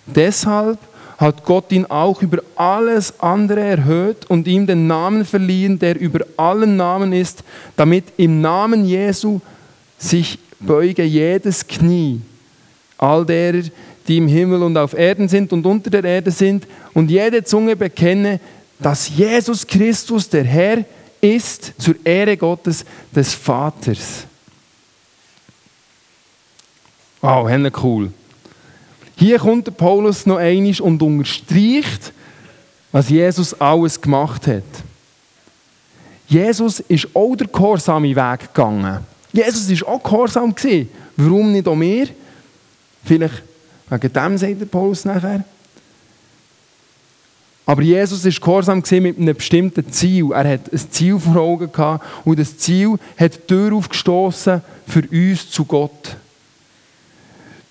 Deshalb 0.06 0.80
hat 1.18 1.46
Gott 1.46 1.72
ihn 1.72 1.86
auch 1.86 2.22
über 2.22 2.40
alles 2.56 3.20
andere 3.20 3.62
erhöht 3.62 4.26
und 4.30 4.48
ihm 4.48 4.68
den 4.68 4.88
Namen 4.88 5.26
verliehen, 5.26 5.80
der 5.80 6.00
über 6.00 6.26
allen 6.38 6.76
Namen 6.76 7.14
ist, 7.14 7.44
damit 7.76 8.06
im 8.18 8.42
Namen 8.42 8.86
Jesu 8.86 9.40
sich 9.98 10.38
beuge 10.60 11.04
jedes 11.04 11.66
Knie, 11.66 12.22
all 12.98 13.26
derer, 13.26 13.64
die 14.08 14.18
im 14.18 14.28
Himmel 14.28 14.64
und 14.64 14.78
auf 14.78 14.94
Erden 14.94 15.30
sind 15.30 15.54
und 15.54 15.66
unter 15.66 15.90
der 15.90 16.04
Erde 16.04 16.32
sind, 16.32 16.68
und 16.94 17.10
jede 17.10 17.44
Zunge 17.44 17.76
bekenne, 17.76 18.40
dass 18.80 19.10
Jesus 19.10 19.66
Christus 19.66 20.28
der 20.28 20.44
Herr 20.44 20.84
ist, 21.22 21.74
zur 21.78 21.96
Ehre 22.04 22.36
Gottes 22.36 22.84
des 23.16 23.34
Vaters. 23.34 24.26
Wow, 27.24 27.50
cool. 27.82 28.12
Hier 29.16 29.40
kommt 29.40 29.66
der 29.66 29.72
Paulus 29.72 30.26
noch 30.26 30.36
einmal 30.36 30.82
und 30.82 31.02
unterstreicht, 31.02 32.12
was 32.92 33.08
Jesus 33.08 33.54
alles 33.62 34.02
gemacht 34.02 34.46
hat. 34.46 34.64
Jesus 36.28 36.82
ist 36.82 37.08
auch 37.16 37.34
der 37.38 37.48
gehorsame 37.48 38.14
Weg 38.14 38.54
gegangen. 38.54 39.00
Jesus 39.32 39.70
ist 39.70 39.88
auch 39.88 40.04
gehorsam. 40.04 40.54
Warum 41.16 41.54
nicht 41.54 41.66
auch 41.66 41.80
wir? 41.80 42.10
Vielleicht 43.06 43.42
wegen 43.88 44.14
dem 44.14 44.38
sagt 44.38 44.60
der 44.60 44.66
Paulus 44.66 45.06
nachher. 45.06 45.46
Aber 47.66 47.82
Jesus 47.84 48.26
ist 48.26 48.42
gehorsam 48.42 48.84
mit 48.92 49.18
einem 49.18 49.36
bestimmten 49.36 49.90
Ziel. 49.94 50.30
Er 50.34 50.56
hat 50.56 50.74
ein 50.74 50.92
Ziel 50.92 51.18
vor 51.18 51.38
Augen 51.38 51.72
gehabt 51.72 52.06
und 52.26 52.38
das 52.38 52.58
Ziel 52.58 52.98
hat 53.18 53.34
die 53.36 53.48
Tür 53.48 53.74
aufgestoßen 53.76 54.62
für 54.86 55.08
uns 55.10 55.50
zu 55.50 55.64
Gott. 55.64 56.18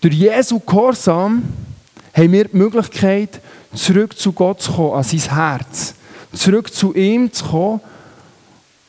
Durch 0.03 0.15
Jesu 0.15 0.59
Gehorsam 0.59 1.45
haben 2.13 2.33
wir 2.33 2.47
die 2.47 2.57
Möglichkeit, 2.57 3.41
zurück 3.73 4.19
zu 4.19 4.33
Gott 4.33 4.61
zu 4.61 4.73
kommen, 4.73 4.95
an 4.95 5.05
sein 5.05 5.21
Herz. 5.21 5.95
Zurück 6.33 6.75
zu 6.75 6.93
ihm 6.93 7.33
zu 7.33 7.45
kommen 7.45 7.81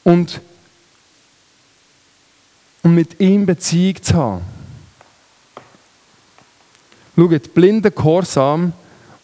und, 0.04 0.42
und 2.82 2.96
mit 2.96 3.20
ihm 3.20 3.46
Beziehung 3.46 4.02
zu 4.02 4.14
haben. 4.16 4.42
Schaut, 7.16 7.54
blinder 7.54 7.92
Gehorsam 7.92 8.74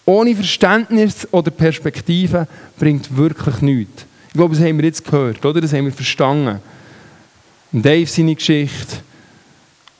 ohne 0.05 0.35
Verständnis 0.35 1.27
oder 1.31 1.49
Perspektive 1.49 2.47
bringt 2.77 3.17
wirklich 3.17 3.61
nichts. 3.61 4.05
Ich 4.27 4.33
glaube, 4.33 4.55
das 4.55 4.63
haben 4.63 4.77
wir 4.77 4.85
jetzt 4.85 5.03
gehört, 5.03 5.43
oder? 5.43 5.59
Das 5.59 5.73
haben 5.73 5.85
wir 5.85 5.91
verstanden. 5.91 6.59
Dave 7.71 8.05
seine 8.05 8.35
Geschichte, 8.35 8.97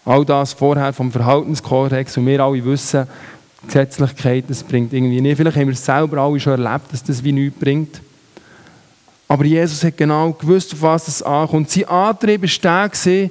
All 0.10 0.26
das 0.26 0.54
vorher 0.54 0.92
vom 0.92 1.12
Verhaltenskodex 1.12 2.18
und 2.18 2.26
wir 2.26 2.40
alle 2.40 2.66
wissen, 2.66 3.06
Gesetzlichkeit, 3.68 4.46
das 4.48 4.64
bringt 4.64 4.92
irgendwie 4.92 5.22
nicht. 5.22 5.38
Vielleicht 5.38 5.56
haben 5.56 5.68
wir 5.68 5.74
es 5.74 5.86
selber 5.86 6.18
alle 6.18 6.40
schon 6.40 6.66
erlebt, 6.66 6.92
dass 6.92 7.04
das 7.04 7.24
wie 7.24 7.32
nichts 7.32 7.60
bringt. 7.60 8.02
Aber 9.28 9.46
Jesus 9.46 9.84
hat 9.84 9.98
genau 9.98 10.32
gewusst, 10.32 10.74
auf 10.74 10.82
was 10.82 11.08
es 11.08 11.22
ankommt. 11.22 11.70
Sein 11.70 11.86
Antrieb 11.86 12.42
war 12.42 12.90
der, 12.90 12.90
die 13.06 13.30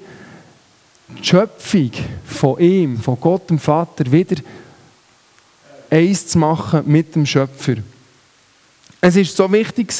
Schöpfung 1.20 1.90
von 2.24 2.60
ihm, 2.60 2.96
von 2.98 3.18
Gott 3.20 3.50
dem 3.50 3.58
Vater, 3.58 4.12
wieder 4.12 4.36
eins 5.90 6.28
zu 6.28 6.38
machen 6.38 6.82
mit 6.86 7.12
dem 7.12 7.26
Schöpfer. 7.26 7.74
Es 9.00 9.16
ist 9.16 9.36
so 9.36 9.50
wichtig 9.50 9.92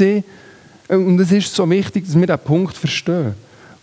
und 0.87 1.19
es 1.19 1.33
ist 1.33 1.53
so 1.53 1.69
wichtig, 1.69 2.07
dass 2.07 2.15
wir 2.15 2.25
diesen 2.25 2.39
Punkt 2.39 2.77
verstehen. 2.77 3.35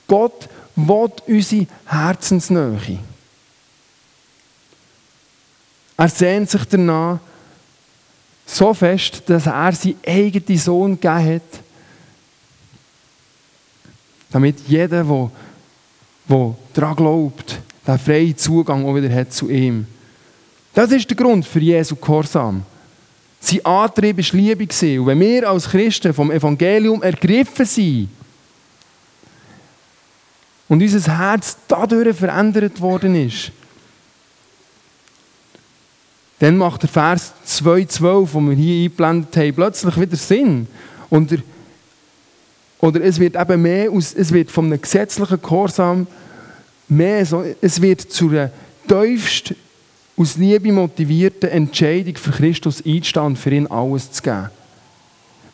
Gott 0.07 0.47
will 0.75 1.11
unsere 1.27 1.67
Herzensnähe. 1.85 2.99
Er 5.97 6.09
sehnt 6.09 6.49
sich 6.49 6.65
danach 6.65 7.19
so 8.45 8.73
fest, 8.73 9.23
dass 9.27 9.47
er 9.47 9.71
seinen 9.71 9.97
eigenen 10.05 10.59
Sohn 10.59 10.99
gegeben 10.99 11.35
hat, 11.35 11.61
damit 14.31 14.59
jeder, 14.67 15.03
der, 15.03 15.31
der 16.29 16.55
daran 16.73 16.95
glaubt, 16.95 17.59
den 17.87 17.99
freien 17.99 18.37
Zugang 18.37 18.85
auch 18.85 18.95
wieder 18.95 19.13
hat 19.13 19.31
zu 19.31 19.49
ihm. 19.49 19.87
Das 20.73 20.91
ist 20.91 21.09
der 21.09 21.15
Grund 21.15 21.45
für 21.45 21.59
Jesu 21.59 21.95
Gehorsam. 21.95 22.63
Sein 23.39 23.65
Antrieb 23.65 24.17
war 24.17 24.39
Liebe. 24.39 24.99
Und 24.99 25.07
wenn 25.07 25.19
wir 25.19 25.49
als 25.49 25.69
Christen 25.69 26.13
vom 26.13 26.31
Evangelium 26.31 27.01
ergriffen 27.01 27.65
sind, 27.65 28.09
und 30.67 30.81
unser 30.81 31.17
Herz 31.17 31.57
dadurch 31.67 32.15
verändert 32.15 32.81
worden 32.81 33.15
ist, 33.15 33.51
dann 36.39 36.57
macht 36.57 36.83
der 36.83 36.89
Vers 36.89 37.33
2,12, 37.47 38.33
den 38.33 38.49
wir 38.49 38.55
hier 38.55 38.83
eingeblendet 38.85 39.37
haben, 39.37 39.53
plötzlich 39.53 39.99
wieder 39.99 40.17
Sinn. 40.17 40.67
Und 41.09 41.31
der, 41.31 41.39
oder 42.79 43.01
es 43.01 43.19
wird 43.19 43.35
eben 43.35 43.61
mehr 43.61 43.89
aus, 43.89 44.13
es 44.13 44.33
wird 44.33 44.55
einem 44.57 44.81
gesetzlichen 44.81 45.41
Gehorsam 45.41 46.07
mehr, 46.87 47.25
so, 47.25 47.43
es 47.61 47.81
wird 47.81 48.01
zu 48.01 48.29
einer 48.29 48.51
tiefst 48.87 49.55
aus 50.17 50.37
Liebe 50.37 50.71
motivierten 50.71 51.49
Entscheidung 51.49 52.15
für 52.15 52.31
Christus 52.31 52.83
einstehen 52.85 53.35
für 53.35 53.51
ihn 53.51 53.67
alles 53.67 54.11
zu 54.11 54.21
geben. 54.21 54.49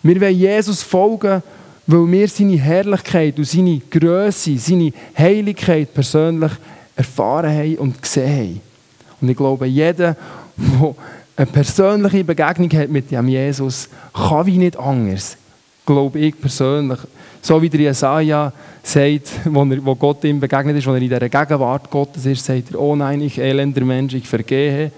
Wir 0.04 0.20
wollen 0.20 0.36
Jesus 0.36 0.82
folgen 0.82 1.44
weil 1.92 2.12
wir 2.12 2.28
seine 2.28 2.58
Herrlichkeit 2.58 3.38
und 3.38 3.48
seine 3.48 3.82
Größe, 3.90 4.58
seine 4.58 4.94
Heiligkeit 5.18 5.94
persönlich 5.94 6.52
erfahren 6.96 7.52
haben 7.56 7.78
und 7.78 8.02
gesehen 8.02 8.38
haben. 8.38 8.62
Und 9.20 9.30
ich 9.30 9.38
glaube, 9.38 9.66
jeder, 9.66 10.16
der 10.58 10.96
eine 11.36 11.46
persönliche 11.46 12.24
Begegnung 12.24 12.72
hat 12.72 12.90
mit 12.90 13.12
dem 13.12 13.28
Jesus, 13.28 13.90
kann 14.14 14.46
wie 14.46 14.58
nicht 14.58 14.78
anders 14.78 15.38
glaube 15.86 16.20
ich 16.20 16.40
persönlich. 16.40 17.00
So 17.42 17.62
wie 17.62 17.70
der 17.70 17.82
Jesaja 17.82 18.54
sagt, 18.84 19.32
wo, 19.46 19.64
er, 19.64 19.86
wo 19.86 19.96
Gott 19.96 20.24
ihm 20.24 20.40
begegnet 20.40 20.78
ist, 20.78 20.88
wo 20.88 20.94
er 20.94 21.02
in 21.02 21.10
der 21.10 21.28
Gegenwart 21.28 21.90
Gottes 21.90 22.26
ist, 22.26 22.46
sagt 22.46 22.72
er, 22.72 22.80
oh 22.80 22.96
nein, 22.96 23.22
ich 23.22 23.40
elender 23.40 23.84
Mensch, 23.84 24.14
ich 24.14 24.28
vergehe. 24.28 24.92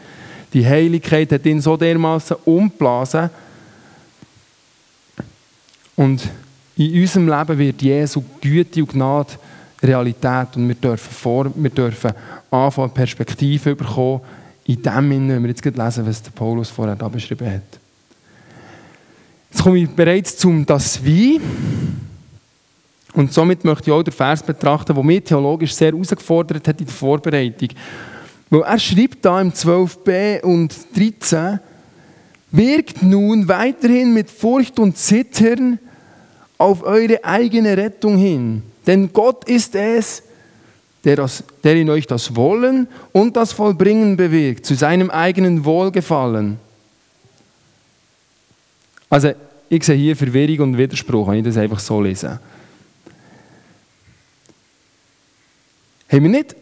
Die 0.53 0.65
Heiligkeit 0.65 1.31
hat 1.31 1.45
ihn 1.45 1.61
so 1.61 1.77
dermaßen 1.77 2.37
umblasen. 2.45 3.29
Und 5.95 6.29
in 6.75 7.01
unserem 7.01 7.27
Leben 7.27 7.57
wird 7.57 7.81
Jesu 7.81 8.23
Güte 8.41 8.81
und 8.81 8.91
Gnade 8.91 9.33
Realität 9.81 10.55
und 10.55 10.67
wir 10.67 10.75
dürfen, 10.75 11.13
vor, 11.13 11.51
wir 11.53 11.69
dürfen 11.69 12.13
anfangen, 12.49 12.91
Perspektive 12.91 13.75
bekommen, 13.75 14.21
in 14.65 14.81
dem 14.81 15.11
Sinne, 15.11 15.35
wenn 15.35 15.43
wir 15.43 15.49
jetzt 15.49 15.65
lesen, 15.65 16.05
was 16.05 16.23
der 16.23 16.31
Paulus 16.31 16.69
vorher 16.69 16.95
da 16.95 17.07
beschrieben 17.09 17.51
hat. 17.51 17.79
Jetzt 19.51 19.61
komme 19.61 19.79
ich 19.79 19.89
bereits 19.89 20.37
zum 20.37 20.65
das 20.65 21.03
Wie. 21.03 21.39
Und 23.13 23.31
somit 23.31 23.63
möchte 23.63 23.89
ich 23.89 23.91
auch 23.91 24.01
den 24.01 24.13
Vers 24.13 24.41
betrachten, 24.41 24.95
der 24.95 25.03
mich 25.03 25.23
theologisch 25.23 25.75
sehr 25.75 25.91
herausgefordert 25.91 26.67
hat 26.67 26.79
in 26.79 26.87
der 26.87 26.95
Vorbereitung. 26.95 27.69
Weil 28.49 28.61
er 28.61 28.79
schreibt 28.79 29.23
da 29.23 29.39
im 29.41 29.51
12b 29.51 30.41
und 30.41 30.73
13, 30.95 31.59
wirkt 32.51 33.03
nun 33.03 33.47
weiterhin 33.47 34.13
mit 34.13 34.31
Furcht 34.31 34.79
und 34.79 34.97
Zittern 34.97 35.77
auf 36.63 36.83
eure 36.83 37.23
eigene 37.25 37.75
Rettung 37.75 38.17
hin. 38.17 38.63
Denn 38.87 39.11
Gott 39.11 39.43
ist 39.49 39.75
es, 39.75 40.23
der, 41.03 41.17
das, 41.17 41.43
der 41.61 41.75
in 41.75 41.89
euch 41.89 42.07
das 42.07 42.35
Wollen 42.37 42.87
und 43.11 43.35
das 43.35 43.51
Vollbringen 43.51 44.15
bewirkt, 44.15 44.65
zu 44.65 44.73
seinem 44.73 45.09
eigenen 45.09 45.65
Wohlgefallen. 45.65 46.57
Also, 49.09 49.33
ich 49.67 49.83
sehe 49.83 49.95
hier 49.95 50.15
Verwirrung 50.15 50.69
und 50.69 50.77
Widerspruch, 50.77 51.27
wenn 51.27 51.39
ich 51.39 51.45
das 51.45 51.57
einfach 51.57 51.79
so 51.79 52.01
lese. 52.01 52.39
Haben 56.09 56.23
wir 56.23 56.29
nicht 56.29 56.55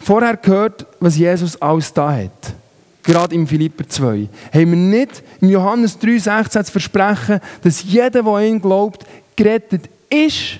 vorher 0.00 0.36
gehört, 0.36 0.86
was 1.00 1.16
Jesus 1.16 1.60
alles 1.62 1.92
da 1.92 2.12
hat? 2.12 2.54
Gerade 3.02 3.34
im 3.34 3.46
Philipper 3.46 3.88
2. 3.88 4.28
Haben 4.52 4.70
wir 4.70 4.76
nicht 4.76 5.22
im 5.40 5.48
Johannes 5.48 5.98
3,16 5.98 6.52
das 6.52 6.70
Versprechen, 6.70 7.40
dass 7.62 7.82
jeder, 7.82 8.22
der 8.22 8.38
ihn 8.40 8.60
glaubt, 8.60 9.06
gerettet 9.36 9.88
ist 10.08 10.58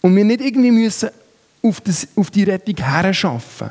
und 0.00 0.14
wir 0.16 0.24
nicht 0.24 0.40
irgendwie 0.40 0.70
müssen 0.70 1.10
auf, 1.62 1.80
das, 1.80 2.08
auf 2.16 2.30
die 2.30 2.44
Rettung 2.44 2.76
herschaffen. 2.76 3.70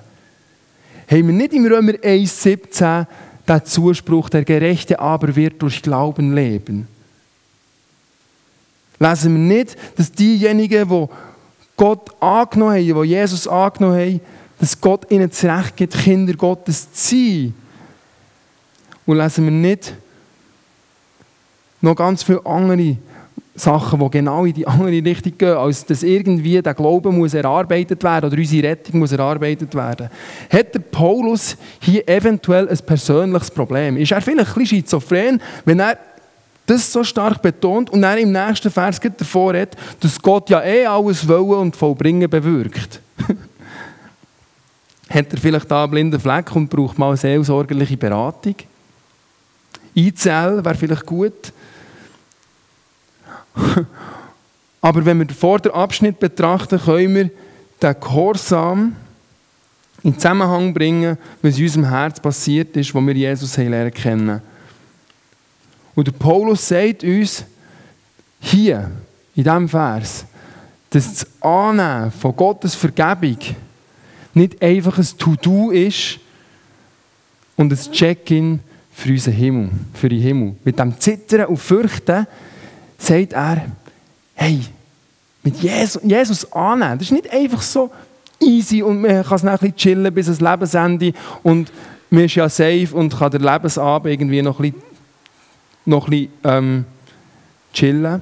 Haben 1.10 1.28
wir 1.28 1.34
nicht 1.34 1.54
im 1.54 1.66
Römer 1.66 1.94
1,17 1.94 3.06
den 3.48 3.66
Zuspruch, 3.66 4.30
der 4.30 4.46
Gerechte 4.46 5.00
aber 5.00 5.36
wird 5.36 5.62
durch 5.62 5.82
Glauben 5.82 6.34
leben? 6.34 6.88
Lesen 8.98 9.34
wir 9.34 9.56
nicht, 9.58 9.78
dass 9.98 10.12
diejenigen, 10.12 10.88
die 10.88 11.08
Gott 11.76 12.12
angenommen 12.22 12.76
haben, 12.76 13.04
die 13.04 13.10
Jesus 13.10 13.48
angenommen 13.48 14.00
haben, 14.00 14.22
dass 14.60 14.80
Gott 14.80 15.12
ihnen 15.12 15.30
das 15.30 15.44
Recht 15.44 15.76
gibt, 15.76 15.94
Kinder 15.94 16.34
Gottes 16.36 16.94
zu 16.94 17.16
sein? 17.16 17.54
Und 19.06 19.18
lesen 19.18 19.46
wir 19.46 19.52
nicht 19.52 19.96
noch 21.82 21.96
ganz 21.96 22.24
viele 22.24 22.46
andere 22.46 22.98
Sachen, 23.54 24.00
die 24.00 24.10
genau 24.10 24.46
in 24.46 24.54
die 24.54 24.66
andere 24.66 25.04
Richtung 25.04 25.38
gehen, 25.38 25.58
als 25.58 25.86
dass 25.86 26.04
irgendwie 26.04 26.62
der 26.62 26.74
Glaube 26.74 27.12
muss 27.12 27.34
erarbeitet 27.34 28.02
werden 28.04 28.28
oder 28.32 28.38
unsere 28.38 28.70
Rettung 28.70 29.00
muss 29.00 29.12
erarbeitet 29.12 29.76
werden. 29.76 30.10
Hat 30.50 30.74
der 30.74 30.80
Paulus 30.80 31.58
hier 31.82 32.08
eventuell 32.08 32.70
ein 32.70 32.80
persönliches 32.86 33.52
Problem? 33.52 33.98
Ist 33.98 34.12
er 34.12 34.22
vielleicht 34.22 34.52
ein 34.52 34.54
bisschen 34.54 34.78
schizophren, 34.78 35.42
wenn 35.66 35.80
er 35.82 35.98
das 36.66 36.92
so 36.92 37.04
stark 37.04 37.42
betont 37.42 37.90
und 37.90 38.04
er 38.04 38.18
im 38.18 38.32
nächsten 38.32 38.72
Vers 38.72 39.00
davor 39.18 39.54
hat, 39.54 39.76
dass 40.00 40.22
Gott 40.22 40.50
ja 40.50 40.64
eh 40.64 40.86
alles 40.86 41.28
wollen 41.28 41.60
und 41.60 41.76
vollbringen 41.76 42.30
bewirkt? 42.30 43.02
hat 45.10 45.34
er 45.34 45.38
vielleicht 45.38 45.70
da 45.70 45.84
einen 45.84 45.92
blinden 45.92 46.20
Fleck 46.20 46.56
und 46.56 46.70
braucht 46.70 46.98
mal 46.98 47.10
eine 47.10 47.18
seelsorgerliche 47.18 47.98
Beratung? 47.98 48.56
ICL 49.94 50.64
wäre 50.64 50.76
vielleicht 50.76 51.06
gut. 51.06 51.52
Aber 54.82 55.06
wenn 55.06 55.20
wir 55.20 55.26
den 55.26 55.36
vorderen 55.36 55.76
Abschnitt 55.76 56.20
betrachten, 56.20 56.80
können 56.80 57.16
wir 57.16 57.30
den 57.82 58.00
Gehorsam 58.00 58.96
in 60.04 60.16
Zusammenhang 60.16 60.74
bringen, 60.74 61.18
was 61.42 61.58
in 61.58 61.66
unserem 61.66 61.90
Herz 61.90 62.20
passiert 62.20 62.76
ist, 62.76 62.94
wo 62.94 63.02
wir 63.02 63.14
Jesus 63.14 63.58
lernen 63.58 63.94
kennen. 63.94 64.42
Und 65.94 66.08
der 66.08 66.14
Paulus 66.14 66.68
sagt 66.68 67.04
uns 67.04 67.44
hier, 68.40 68.90
in 69.36 69.44
diesem 69.44 69.70
Vers, 69.70 70.26
dass 70.90 71.14
das 71.14 71.28
Annehmen 71.42 72.12
von 72.12 72.36
Gottes 72.36 72.76
Vergebung 72.76 73.38
nicht 74.34 74.62
einfach 74.62 74.98
ein 74.98 75.08
To-Do 75.18 75.72
ist 75.72 76.20
und 77.56 77.72
ein 77.72 77.92
Check-in 77.92 78.60
für 78.92 79.10
unseren 79.10 79.34
Himmel, 79.34 79.70
für 79.94 80.10
den 80.10 80.22
Himmel. 80.22 80.56
Mit 80.64 80.80
dem 80.80 81.00
Zittern 81.00 81.46
und 81.46 81.58
Fürchten 81.58 82.28
sagt 83.02 83.34
er, 83.34 83.66
hey, 84.36 84.62
mit 85.44 85.58
Jesus, 85.58 86.02
Jesus 86.04 86.52
annehmen, 86.52 87.00
das 87.00 87.08
ist 87.08 87.12
nicht 87.12 87.32
einfach 87.32 87.62
so 87.62 87.90
easy 88.40 88.82
und 88.82 89.02
man 89.02 89.24
kann 89.24 89.36
es 89.36 89.46
ein 89.46 89.52
bisschen 89.58 89.76
chillen 89.76 90.14
bis 90.14 90.28
ans 90.28 90.42
Lebensende 90.42 91.14
und 91.44 91.72
man 92.10 92.26
ist 92.26 92.36
ja 92.36 92.50
safe 92.50 92.90
und 92.94 93.18
kann 93.18 93.32
den 93.32 93.42
Lebensabend 93.42 94.12
irgendwie 94.12 94.42
noch 94.42 94.60
ein 94.60 94.72
bisschen, 94.72 94.84
noch 95.86 96.08
ein 96.08 96.12
bisschen 96.12 96.32
ähm, 96.44 96.86
chillen. 97.74 98.22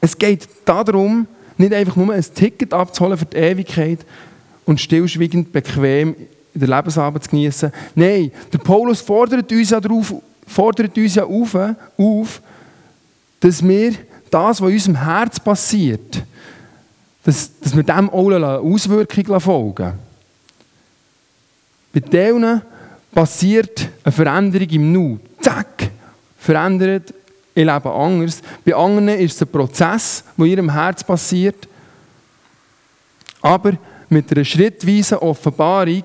Es 0.00 0.16
geht 0.16 0.48
darum, 0.64 1.26
nicht 1.56 1.74
einfach 1.74 1.96
nur 1.96 2.12
ein 2.12 2.24
Ticket 2.34 2.72
abzuholen 2.72 3.18
für 3.18 3.26
die 3.26 3.36
Ewigkeit 3.36 4.00
und 4.64 4.80
stillschweigend 4.80 5.52
bequem 5.52 6.16
der 6.54 6.68
Lebensabend 6.68 7.24
zu 7.24 7.30
genießen. 7.30 7.72
Nein, 7.94 8.32
der 8.52 8.58
Paulus 8.58 9.00
fordert 9.00 9.50
uns 9.52 9.70
ja, 9.70 9.80
darauf, 9.80 10.14
fordert 10.46 10.96
uns 10.96 11.14
ja 11.14 11.24
auf, 11.24 11.54
auf 11.96 12.42
dass 13.44 13.62
wir 13.62 13.92
das, 14.30 14.62
was 14.62 14.70
in 14.70 14.74
unserem 14.74 15.04
Herz 15.04 15.38
passiert, 15.38 16.22
dass, 17.24 17.50
dass 17.60 17.76
wir 17.76 17.82
dem 17.82 18.08
auch 18.08 18.30
Auswirkungen 18.32 19.38
folgen 19.38 19.92
Bei 21.92 22.00
denen 22.00 22.62
passiert 23.12 23.86
eine 24.02 24.12
Veränderung 24.12 24.68
im 24.70 24.92
Nu. 24.92 25.18
Zack! 25.42 25.90
Verändert 26.38 27.12
ihr 27.54 27.66
Leben 27.66 27.86
anders. 27.88 28.40
Bei 28.64 28.74
anderen 28.74 29.08
ist 29.08 29.34
es 29.34 29.42
ein 29.42 29.52
Prozess, 29.52 30.24
der 30.38 30.46
in 30.46 30.50
ihrem 30.50 30.72
Herz 30.72 31.04
passiert. 31.04 31.68
Aber 33.42 33.74
mit 34.08 34.32
einer 34.32 34.44
schrittweisen 34.44 35.18
Offenbarung 35.18 36.04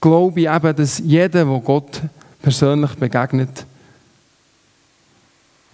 glaube 0.00 0.40
ich 0.40 0.48
eben, 0.48 0.74
dass 0.74 0.98
jeder, 1.00 1.44
der 1.44 1.60
Gott 1.60 2.00
persönlich 2.40 2.94
begegnet, 2.94 3.66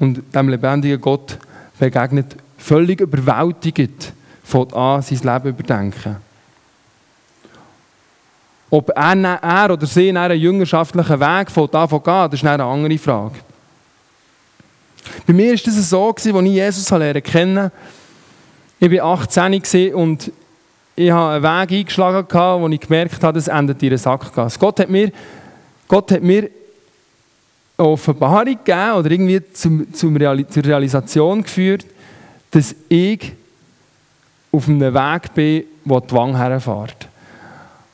und 0.03 0.35
dem 0.35 0.49
lebendigen 0.49 1.01
Gott 1.01 1.39
begegnet, 1.79 2.35
völlig 2.59 3.01
überwältigt, 3.01 4.13
fängt 4.43 4.75
an, 4.75 5.01
sein 5.01 5.19
Leben 5.19 5.49
überdenken. 5.51 6.17
Ob 8.69 8.91
er, 8.91 9.43
er 9.43 9.71
oder 9.71 9.87
sie 9.87 10.11
einen 10.11 10.41
jüngerschaftlichen 10.41 11.21
Weg 11.21 11.53
von 11.53 11.71
davon 11.71 12.03
geht, 12.03 12.33
ist 12.33 12.45
eine 12.45 12.65
andere 12.65 12.99
Frage. 12.99 13.37
Bei 15.25 15.33
mir 15.33 15.51
war 15.51 15.61
das 15.65 15.91
so, 15.91 16.11
als 16.11 16.27
ich 16.27 16.35
Jesus 16.35 16.91
lernen 16.91 17.23
kennen 17.23 17.71
Ich 18.81 18.91
war 18.91 19.13
18 19.13 19.95
und 19.95 20.33
ich 20.97 21.13
habe 21.13 21.35
einen 21.35 21.71
Weg 21.71 21.79
eingeschlagen, 21.79 22.27
wo 22.61 22.69
ich 22.69 22.81
gemerkt 22.81 23.23
habe, 23.23 23.39
das 23.39 23.47
endet 23.47 23.81
in 23.83 23.91
einer 23.91 23.99
Sackgasse. 23.99 24.59
Gott 24.59 24.81
hat 24.81 24.91
mir, 24.91 25.13
Gott 25.87 26.11
hat 26.11 26.23
mir 26.23 26.51
Offenbarung 27.77 28.59
gegeben 28.65 28.93
oder 28.93 29.11
irgendwie 29.11 29.43
zum, 29.53 29.93
zum 29.93 30.17
Real, 30.17 30.47
zur 30.47 30.65
Realisation 30.65 31.43
geführt, 31.43 31.87
dass 32.51 32.75
ich 32.89 33.33
auf 34.53 34.69
einem 34.69 34.95
Weg 34.95 35.35
bin, 35.35 35.65
wo 35.85 35.99
die 35.99 36.15
Wange 36.15 36.39
herfährt. 36.39 37.09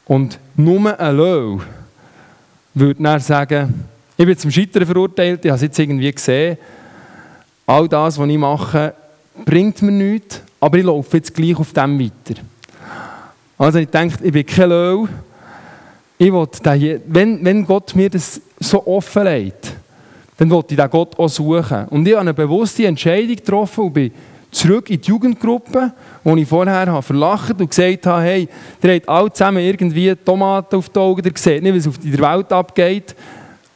Und 0.07 0.39
nur 0.57 0.99
ein 0.99 1.17
Löw 1.17 1.63
würde 2.75 3.03
dann 3.03 3.21
sagen, 3.21 3.85
ich 4.17 4.27
bin 4.27 4.37
zum 4.37 4.51
Scheitern 4.51 4.87
verurteilt, 4.87 5.45
ich 5.45 5.51
habe 5.51 5.57
es 5.57 5.63
jetzt 5.63 5.79
irgendwie 5.79 6.11
gesehen, 6.11 6.59
all 7.67 7.89
das, 7.89 8.19
was 8.19 8.29
ich 8.29 8.39
mache, 8.39 8.95
bringt 9.45 9.81
mir 9.83 9.93
nichts, 9.93 10.43
aber 10.61 10.79
ich 10.79 10.85
laufe 10.85 11.17
jetzt 11.17 11.35
gleich 11.35 11.57
auf 11.57 11.73
dem 11.73 12.01
weiter. 12.01 12.41
Also 13.57 13.79
ich 13.79 13.89
denke, 13.89 14.17
ich 14.25 14.33
bin 14.33 14.47
kein 14.47 14.71
Löw, 14.71 15.09
ich 16.19 16.33
will, 16.33 17.01
wenn, 17.07 17.45
wenn 17.45 17.65
Gott 17.65 17.95
mir 17.95 18.11
das 18.11 18.41
so 18.61 18.87
offenlegt, 18.87 19.73
dann 20.37 20.51
wollte 20.51 20.75
ich 20.75 20.81
den 20.81 20.91
Gott 20.91 21.19
auch 21.19 21.29
suchen. 21.29 21.87
Und 21.89 22.07
ich 22.07 22.15
habe 22.15 22.23
eine 22.23 22.35
bewusste 22.35 22.87
Entscheidung 22.87 23.37
getroffen 23.37 23.85
und 23.85 23.93
bin 23.93 24.13
zurück 24.51 24.89
in 24.91 25.01
die 25.01 25.09
Jugendgruppe, 25.09 25.93
wo 26.25 26.37
ich 26.37 26.49
vorher 26.49 26.87
habe 26.87 27.03
verlacht 27.03 27.61
und 27.61 27.69
gesagt 27.69 28.07
habe, 28.07 28.23
hey, 28.23 28.49
ihr 28.83 28.95
habt 28.95 29.09
alle 29.09 29.33
zusammen 29.33 29.63
irgendwie 29.63 30.15
Tomaten 30.17 30.77
auf 30.77 30.89
die 30.89 30.99
Augen, 30.99 31.25
ihr 31.25 31.33
seht 31.35 31.63
nicht, 31.63 31.77
was 31.77 31.89
auf 31.89 31.99
der 31.99 32.19
Welt 32.19 32.53
abgeht. 32.53 33.15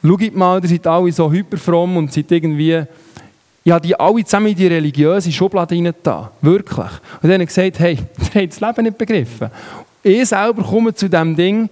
Schaut 0.05 0.35
mal, 0.35 0.62
ihr 0.62 0.68
seid 0.68 0.87
alle 0.87 1.12
so 1.12 1.31
hyperfromm 1.31 1.97
und 1.97 2.12
seid 2.12 2.31
irgendwie 2.33 2.85
ich 3.64 3.71
habe 3.71 3.87
die 3.87 3.99
alle 3.99 4.25
zusammen 4.25 4.49
in 4.49 4.57
die 4.57 4.66
religiöse 4.66 5.31
Schublade 5.31 5.75
rein 5.75 5.95
da. 6.03 6.33
Wirklich. 6.40 6.79
Und 6.79 7.23
dann 7.23 7.35
habe 7.35 7.45
ich 7.45 7.49
gesagt, 7.49 7.79
hey, 7.79 7.97
ihr 8.35 8.42
habt 8.42 8.53
das 8.53 8.61
Leben 8.61 8.83
nicht 8.85 8.99
begriffen. 8.99 9.51
Ich 10.03 10.29
selber 10.29 10.64
komme 10.64 10.92
zu 10.92 11.09
diesem 11.09 11.37
Ding, 11.37 11.71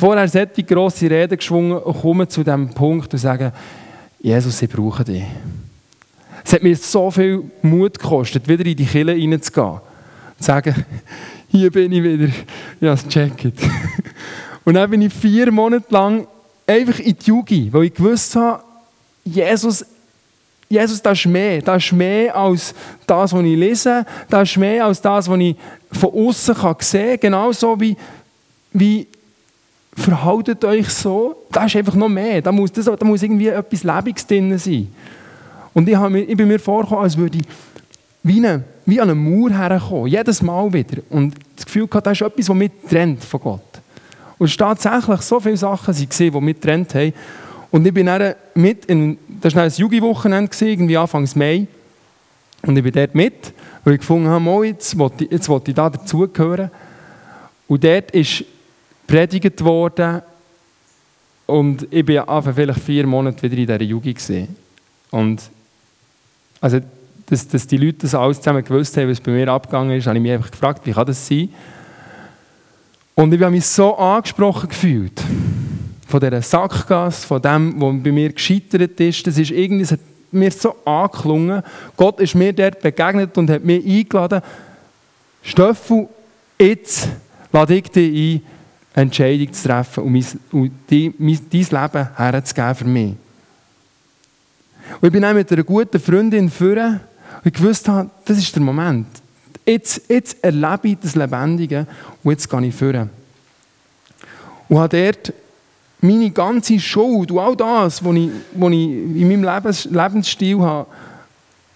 vorher 0.00 0.26
solche 0.28 0.64
grosse 0.64 1.10
Reden 1.10 1.36
geschwungen 1.36 1.78
und 1.78 2.00
komme 2.00 2.26
zu 2.26 2.42
diesem 2.42 2.70
Punkt 2.70 3.12
und 3.12 3.18
sage, 3.18 3.52
Jesus, 4.20 4.60
ich 4.62 4.70
brauche 4.70 5.04
dich. 5.04 5.22
Es 6.44 6.52
hat 6.52 6.62
mir 6.62 6.76
so 6.76 7.10
viel 7.10 7.44
Mut 7.62 7.98
gekostet, 7.98 8.48
wieder 8.48 8.64
in 8.64 8.76
die 8.76 8.86
Kille 8.86 9.12
reinzugehen. 9.12 9.66
Und 9.68 9.80
zu 10.38 10.44
sagen, 10.44 10.74
hier 11.48 11.70
bin 11.70 11.92
ich 11.92 12.02
wieder. 12.02 12.32
Ja, 12.80 12.96
check 12.96 13.44
it. 13.44 13.54
Und 14.64 14.74
dann 14.74 14.90
bin 14.90 15.02
ich 15.02 15.12
vier 15.12 15.52
Monate 15.52 15.86
lang 15.90 16.26
einfach 16.66 16.98
in 16.98 17.16
die 17.16 17.26
Jugend, 17.26 17.72
weil 17.72 17.84
ich 17.84 17.94
gewusst 17.94 18.36
habe, 18.36 18.62
Jesus, 19.24 19.84
Jesus, 20.68 21.02
das 21.02 21.18
ist 21.18 21.26
mehr. 21.26 21.60
Das 21.60 21.84
ist 21.84 21.92
mehr 21.92 22.34
als 22.34 22.74
das, 23.06 23.32
was 23.32 23.42
ich 23.42 23.56
lese. 23.56 24.06
Das 24.28 24.48
ist 24.48 24.56
mehr 24.56 24.86
als 24.86 25.00
das, 25.00 25.28
was 25.28 25.38
ich 25.38 25.56
von 25.92 26.10
außen 26.12 26.54
sehen 26.80 27.10
kann. 27.10 27.20
Genauso 27.20 27.80
wie, 27.80 27.96
wie 28.72 29.06
verhaltet 29.94 30.64
euch 30.64 30.88
so. 30.88 31.46
Das 31.50 31.66
ist 31.66 31.76
einfach 31.76 31.94
noch 31.94 32.08
mehr. 32.08 32.42
Da 32.42 32.52
muss, 32.52 32.72
das, 32.72 32.86
da 32.86 33.04
muss 33.04 33.22
irgendwie 33.22 33.48
etwas 33.48 33.82
Lebendiges 33.84 34.26
drin 34.26 34.58
sein. 34.58 34.88
Und 35.72 35.88
ich, 35.88 35.96
habe 35.96 36.20
ich 36.20 36.36
bin 36.36 36.48
mir 36.48 36.58
vorgekommen, 36.58 37.04
als 37.04 37.16
würde 37.16 37.38
ich 37.38 37.44
wie, 38.22 38.38
eine, 38.38 38.64
wie 38.86 39.00
an 39.00 39.10
eine 39.10 39.14
Mauer 39.14 39.50
herkommen. 39.50 40.06
Jedes 40.06 40.42
Mal 40.42 40.72
wieder. 40.72 41.02
Und 41.08 41.34
das 41.56 41.64
Gefühl 41.64 41.84
hatte, 41.84 42.10
das 42.10 42.20
ist 42.20 42.26
etwas, 42.26 42.46
das 42.46 42.56
mich 42.56 42.70
trennt 42.88 43.24
von 43.24 43.40
Gott. 43.40 43.60
Und 44.38 44.56
tatsächlich 44.56 45.20
so 45.20 45.38
viele 45.38 45.56
Sachen 45.56 45.94
gesehen, 45.94 46.32
die 46.32 46.40
mich 46.40 46.56
getrennt 46.56 46.94
haben. 46.94 47.12
Und 47.70 47.86
ich 47.86 47.94
bin 47.94 48.06
dann 48.06 48.34
mit, 48.54 48.86
in, 48.86 49.18
das 49.40 49.54
war 49.54 49.64
ein 49.64 49.70
Jugendwochenende, 49.70 50.50
irgendwie 50.60 50.96
Anfang 50.96 51.28
Mai. 51.34 51.66
Und 52.62 52.76
ich 52.76 52.82
bin 52.82 52.92
dort 52.92 53.14
mit, 53.14 53.52
weil 53.84 53.94
ich 53.94 54.00
gefunden 54.00 54.28
habe, 54.28 54.66
jetzt 54.66 54.98
wollte 54.98 55.24
ich, 55.24 55.30
jetzt 55.30 55.48
ich 55.48 55.74
da 55.74 55.88
dazugehören. 55.88 56.70
Und 57.68 57.84
dort 57.84 58.10
ist 58.10 58.44
predigt 59.10 59.64
worden 59.64 60.22
und 61.46 61.88
ich 61.90 62.04
bin 62.04 62.20
einfach 62.20 62.54
vielleicht 62.54 62.78
vier 62.78 63.04
Monate 63.08 63.42
wieder 63.42 63.56
in 63.56 63.66
dieser 63.66 63.82
Jugend. 63.82 64.48
Und 65.10 65.42
also, 66.60 66.78
dass, 67.26 67.48
dass 67.48 67.66
die 67.66 67.76
Leute 67.76 67.98
das 68.02 68.14
alles 68.14 68.36
zusammen 68.36 68.64
gewusst 68.64 68.96
haben, 68.96 69.10
was 69.10 69.20
bei 69.20 69.32
mir 69.32 69.48
abgegangen 69.48 69.98
ist, 69.98 70.06
habe 70.06 70.16
ich 70.16 70.22
mich 70.22 70.30
einfach 70.30 70.52
gefragt, 70.52 70.86
wie 70.86 70.92
kann 70.92 71.06
das 71.06 71.26
sein? 71.26 71.48
Und 73.16 73.34
ich 73.34 73.40
habe 73.40 73.50
mich 73.50 73.66
so 73.66 73.96
angesprochen 73.96 74.68
gefühlt 74.68 75.20
von 76.06 76.20
dieser 76.20 76.42
Sackgasse, 76.42 77.26
von 77.26 77.42
dem, 77.42 77.80
was 77.80 78.02
bei 78.04 78.12
mir 78.12 78.32
gescheitert 78.32 79.00
ist. 79.00 79.26
Das 79.26 79.36
ist 79.36 79.50
irgendwie, 79.50 79.82
es 79.82 79.92
hat 79.92 80.00
mir 80.30 80.52
so 80.52 80.76
angeklungen. 80.84 81.62
Gott 81.96 82.20
ist 82.20 82.36
mir 82.36 82.52
dort 82.52 82.80
begegnet 82.80 83.36
und 83.36 83.50
hat 83.50 83.64
mich 83.64 83.84
eingeladen, 83.84 84.40
Stöffel, 85.42 86.08
jetzt 86.60 87.08
lade 87.52 87.74
ich 87.74 87.88
dich 87.90 88.36
ein, 88.36 88.59
Entscheidung 88.94 89.52
zu 89.52 89.68
treffen 89.68 90.04
und, 90.04 90.12
mein, 90.12 90.26
und 90.52 90.72
die, 90.90 91.14
mein, 91.18 91.38
dein 91.50 91.60
Leben 91.60 92.08
herzugeben 92.16 92.74
für 92.74 92.84
mich. 92.84 93.14
Und 95.00 95.06
ich 95.06 95.12
bin 95.12 95.24
auch 95.24 95.34
mit 95.34 95.52
einer 95.52 95.62
guten 95.62 96.00
Freundin 96.00 96.50
führen 96.50 97.00
und 97.44 97.56
ich 97.56 97.62
wusste, 97.62 98.10
das 98.24 98.38
ist 98.38 98.54
der 98.54 98.62
Moment. 98.62 99.06
Jetzt, 99.64 100.02
jetzt 100.08 100.42
erlebe 100.42 100.88
ich 100.88 100.98
das 101.00 101.14
Lebendige 101.14 101.86
und 102.24 102.32
jetzt 102.32 102.50
gehe 102.50 102.66
ich 102.66 102.74
führen. 102.74 103.10
Und 104.68 104.78
habe 104.78 105.02
dort 105.04 105.32
meine 106.00 106.30
ganze 106.30 106.80
Schuld 106.80 107.30
und 107.30 107.38
all 107.38 107.56
das, 107.56 108.04
was 108.04 108.16
ich, 108.16 108.30
was 108.54 108.70
ich 108.72 108.88
in 108.88 109.28
meinem 109.28 109.44
Lebens, 109.44 109.84
Lebensstil 109.84 110.60
habe, 110.60 110.86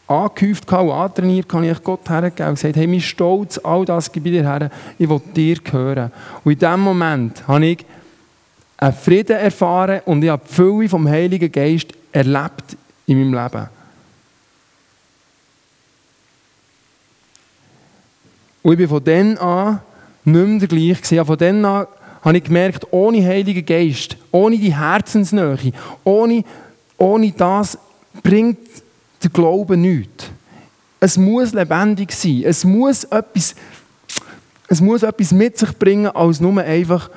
angehäuft 0.06 0.70
und 0.70 0.90
antrainiert, 0.90 1.52
habe 1.52 1.66
ich 1.66 1.82
Gott 1.82 2.08
hergegeben 2.08 2.48
und 2.48 2.54
gesagt, 2.54 2.76
hey, 2.76 2.86
mein 2.86 3.00
Stolz, 3.00 3.58
all 3.58 3.84
das 3.84 4.12
gebe 4.12 4.28
ich 4.28 4.36
dir 4.36 4.42
her, 4.42 4.70
ich 4.98 5.08
will 5.08 5.20
dir 5.34 5.56
gehören. 5.56 6.12
Und 6.44 6.52
in 6.52 6.58
diesem 6.58 6.80
Moment 6.80 7.46
habe 7.48 7.66
ich 7.66 7.86
einen 8.76 8.92
Frieden 8.92 9.36
erfahren 9.36 10.00
und 10.04 10.22
ich 10.22 10.30
habe 10.30 10.42
die 10.46 10.54
Fülle 10.54 10.88
vom 10.88 11.08
Heiligen 11.08 11.50
Geist 11.50 11.88
erlebt 12.12 12.76
in 13.06 13.18
meinem 13.18 13.42
Leben. 13.42 13.68
Und 18.62 18.72
ich 18.72 18.78
bin 18.78 18.88
von 18.88 19.04
dann 19.04 19.38
an 19.38 19.80
nicht 20.24 20.46
mehr 20.46 20.58
der 20.58 20.68
gleiche. 20.68 21.24
Von 21.24 21.38
dann 21.38 21.64
an 21.64 21.86
habe 22.22 22.38
ich 22.38 22.44
gemerkt, 22.44 22.86
ohne 22.90 23.24
Heiligen 23.24 23.64
Geist, 23.64 24.16
ohne 24.30 24.56
die 24.56 24.74
Herzensnähe, 24.74 25.72
ohne, 26.02 26.44
ohne 26.96 27.32
das 27.32 27.78
bringt 28.22 28.83
der 29.24 29.30
Glaube 29.30 29.76
nichts. 29.76 30.26
Es 31.00 31.16
muss 31.16 31.52
lebendig 31.52 32.12
sein. 32.12 32.42
Es 32.44 32.64
muss 32.64 33.04
etwas, 33.04 33.54
es 34.68 34.80
muss 34.80 35.02
etwas 35.02 35.32
mit 35.32 35.58
sich 35.58 35.76
bringen, 35.78 36.06
als 36.06 36.40
nur 36.40 36.60
einfach 36.62 37.10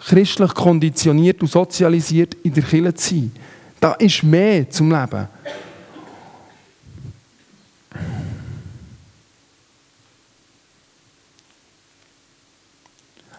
christlich 0.00 0.54
konditioniert 0.54 1.40
und 1.40 1.50
sozialisiert 1.50 2.34
in 2.42 2.54
der 2.54 2.62
Kirche 2.62 2.94
zu 2.94 3.14
sein. 3.14 3.32
Da 3.80 3.92
ist 3.94 4.22
mehr 4.22 4.68
zum 4.70 4.90
Leben. 4.90 5.28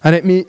Er 0.02 0.16
hat 0.16 0.24
mich 0.24 0.46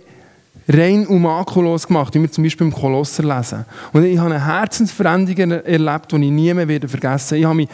rein 0.72 1.06
und 1.06 1.22
makellos 1.22 1.86
gemacht, 1.86 2.14
wie 2.14 2.20
wir 2.20 2.30
zum 2.30 2.44
Beispiel 2.44 2.66
im 2.66 2.72
Kolosser 2.72 3.22
lesen. 3.22 3.64
Und 3.92 4.04
ich 4.04 4.18
habe 4.18 4.34
eine 4.34 4.44
Herzensveränderung 4.44 5.50
erlebt, 5.64 6.12
die 6.12 6.16
ich 6.16 6.30
nie 6.30 6.54
mehr 6.54 6.88
vergessen 6.88 7.32
werde. 7.32 7.40
Ich 7.40 7.44
habe 7.44 7.54
mich 7.56 7.68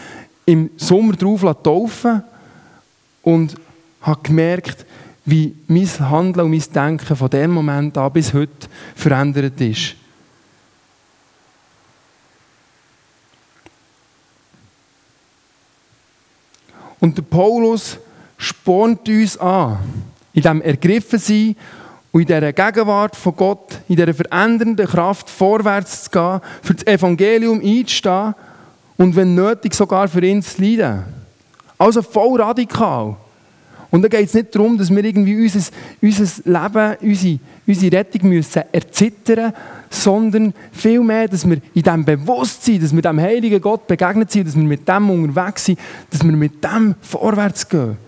im 0.46 0.70
Sommer 0.76 1.14
drauf 1.14 1.42
taufen 1.62 2.22
und 3.22 3.56
habe 4.00 4.20
gemerkt, 4.22 4.86
wie 5.24 5.54
mein 5.66 5.88
Handeln 5.98 6.46
und 6.46 6.52
mein 6.52 6.72
Denken 6.72 7.16
von 7.16 7.28
dem 7.28 7.50
Moment 7.50 7.98
an 7.98 8.12
bis 8.12 8.32
heute 8.32 8.68
verändert 8.94 9.60
ist. 9.60 9.96
Und 17.00 17.18
der 17.18 17.22
Paulus 17.22 17.98
spornt 18.38 19.08
uns 19.08 19.36
an, 19.36 19.78
in 20.32 20.42
diesem 20.42 20.62
Ergriffensein 20.62 21.56
und 22.16 22.22
in 22.22 22.28
dieser 22.28 22.50
Gegenwart 22.54 23.14
von 23.14 23.36
Gott, 23.36 23.78
in 23.90 23.96
dieser 23.96 24.14
verändernden 24.14 24.86
Kraft 24.86 25.28
vorwärts 25.28 26.04
zu 26.04 26.10
gehen, 26.10 26.40
für 26.62 26.72
das 26.72 26.86
Evangelium 26.86 27.60
einzustehen 27.60 28.34
und 28.96 29.14
wenn 29.14 29.34
nötig 29.34 29.74
sogar 29.74 30.08
für 30.08 30.24
ihn 30.24 30.40
zu 30.40 30.62
leiden. 30.62 31.02
Also 31.76 32.00
voll 32.00 32.40
radikal. 32.40 33.16
Und 33.90 34.00
da 34.00 34.08
geht 34.08 34.28
es 34.28 34.32
nicht 34.32 34.54
darum, 34.54 34.78
dass 34.78 34.88
wir 34.88 35.04
irgendwie 35.04 35.42
unser, 35.42 35.70
unser 36.00 36.42
Leben, 36.46 36.96
unsere, 37.02 37.38
unsere 37.66 37.96
Rettung 37.98 38.30
müssen 38.30 38.62
erzittern 38.72 39.52
sondern 39.90 40.54
vielmehr, 40.72 41.28
dass 41.28 41.46
wir 41.46 41.58
in 41.74 41.82
diesem 41.82 42.04
Bewusstsein, 42.06 42.80
dass 42.80 42.94
wir 42.94 43.02
dem 43.02 43.20
heiligen 43.20 43.60
Gott 43.60 43.86
begegnet 43.86 44.30
sind, 44.30 44.48
dass 44.48 44.56
wir 44.56 44.62
mit 44.62 44.88
dem 44.88 45.10
unterwegs 45.10 45.66
sind, 45.66 45.78
dass 46.10 46.24
wir 46.24 46.32
mit 46.32 46.64
dem 46.64 46.94
vorwärts 47.02 47.68
gehen. 47.68 47.98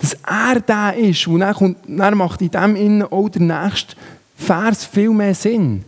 Dass 0.00 0.16
er 0.26 0.60
da 0.60 0.90
ist. 0.90 1.26
Und 1.26 1.40
dann, 1.40 1.54
kommt, 1.54 1.78
dann 1.86 2.16
macht 2.16 2.40
in 2.40 2.50
dem 2.50 2.76
Innen 2.76 3.02
auch 3.02 3.28
der 3.28 3.42
nächste 3.42 3.96
Vers 4.36 4.84
viel 4.84 5.10
mehr 5.10 5.34
Sinn. 5.34 5.84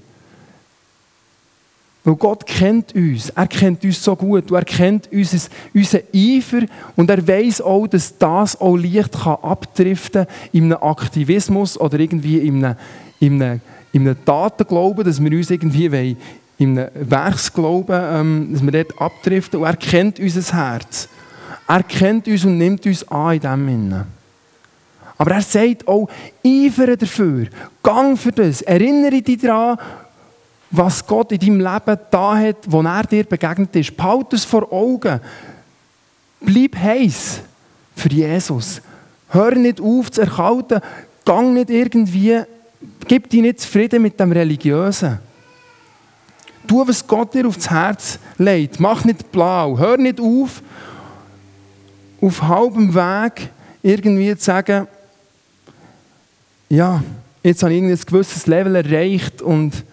Weil 2.04 2.16
Gott 2.16 2.44
kennt 2.46 2.94
uns, 2.96 3.30
er 3.30 3.46
kennt 3.46 3.84
uns 3.84 4.02
so 4.02 4.16
gut. 4.16 4.50
Und 4.50 4.58
er 4.58 4.64
kennt 4.64 5.08
unser, 5.12 5.38
unseren 5.72 6.02
Eifer. 6.14 6.62
Und 6.96 7.08
er 7.08 7.26
weiß 7.26 7.60
auch, 7.60 7.86
dass 7.86 8.18
das 8.18 8.60
auch 8.60 8.76
leicht 8.76 9.12
kann 9.12 9.36
abdriften 9.40 10.26
in 10.52 10.64
einem 10.64 10.82
Aktivismus 10.82 11.78
oder 11.78 12.00
irgendwie 12.00 12.38
in 12.38 12.64
einem, 12.64 12.76
in 13.20 13.42
einem, 13.42 13.60
in 13.92 14.08
einem 14.08 14.24
Tatenglauben, 14.24 15.04
dass 15.04 15.22
wir 15.22 15.30
uns 15.30 15.50
irgendwie 15.50 16.16
in 16.58 16.78
einem 16.78 16.90
Werksglauben, 16.94 18.00
ähm, 18.02 18.48
dass 18.52 18.62
wir 18.62 18.72
dort 18.72 19.00
abdriften. 19.00 19.60
Und 19.60 19.66
er 19.66 19.76
kennt 19.76 20.18
unser 20.18 20.52
Herz. 20.56 21.08
Er 21.72 21.82
kennt 21.84 22.28
uns 22.28 22.44
und 22.44 22.58
nimmt 22.58 22.84
uns 22.84 23.08
an 23.08 23.32
in 23.32 23.40
dem 23.40 23.66
Sinne. 23.66 24.06
Aber 25.16 25.30
er 25.30 25.40
sagt 25.40 25.88
auch, 25.88 26.06
eifere 26.44 26.98
dafür, 26.98 27.46
gang 27.82 28.18
für 28.18 28.30
das, 28.30 28.60
erinnere 28.60 29.22
dich 29.22 29.40
daran, 29.40 29.78
was 30.70 31.06
Gott 31.06 31.32
in 31.32 31.38
deinem 31.38 31.60
Leben 31.60 31.98
da 32.10 32.36
hat, 32.36 32.56
wo 32.66 32.82
er 32.82 33.04
dir 33.04 33.24
begegnet 33.24 33.74
ist. 33.74 33.96
Behalte 33.96 34.36
es 34.36 34.44
vor 34.44 34.70
Augen. 34.70 35.18
Bleib 36.42 36.76
heiß 36.76 37.40
für 37.96 38.10
Jesus. 38.10 38.82
Hör 39.30 39.54
nicht 39.54 39.80
auf 39.80 40.10
zu 40.10 40.20
erkalten. 40.20 40.82
Gang 41.24 41.54
nicht 41.54 41.70
irgendwie, 41.70 42.42
gib 43.08 43.30
dir 43.30 43.40
nicht 43.40 43.60
zufrieden 43.60 44.02
mit 44.02 44.20
dem 44.20 44.32
Religiösen. 44.32 45.20
Tu, 46.68 46.86
was 46.86 47.06
Gott 47.06 47.32
dir 47.32 47.46
aufs 47.48 47.70
Herz 47.70 48.18
legt. 48.36 48.78
Mach 48.78 49.06
nicht 49.06 49.32
blau. 49.32 49.78
Hör 49.78 49.96
nicht 49.96 50.20
auf, 50.20 50.62
auf 52.22 52.42
halbem 52.42 52.94
Weg 52.94 53.50
irgendwie 53.82 54.34
zu 54.36 54.44
sagen, 54.44 54.86
ja, 56.68 57.02
jetzt 57.42 57.62
habe 57.62 57.74
ich 57.74 57.82
ein 57.82 57.88
gewisses 57.88 58.46
Level 58.46 58.76
erreicht 58.76 59.42
und 59.42 59.84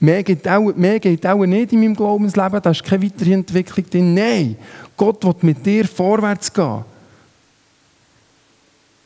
Mehr 0.00 0.22
geht, 0.22 0.46
auch, 0.46 0.72
mehr 0.76 1.00
geht 1.00 1.26
auch 1.26 1.44
nicht 1.44 1.72
in 1.72 1.80
meinem 1.80 1.96
Glaubensleben, 1.96 2.62
da 2.62 2.70
ist 2.70 2.84
keine 2.84 3.04
weitere 3.04 3.32
Entwicklung 3.32 3.90
drin. 3.90 4.14
Nein, 4.14 4.56
Gott 4.96 5.24
will 5.24 5.34
mit 5.42 5.66
dir 5.66 5.86
vorwärts 5.86 6.52
gehen. 6.52 6.84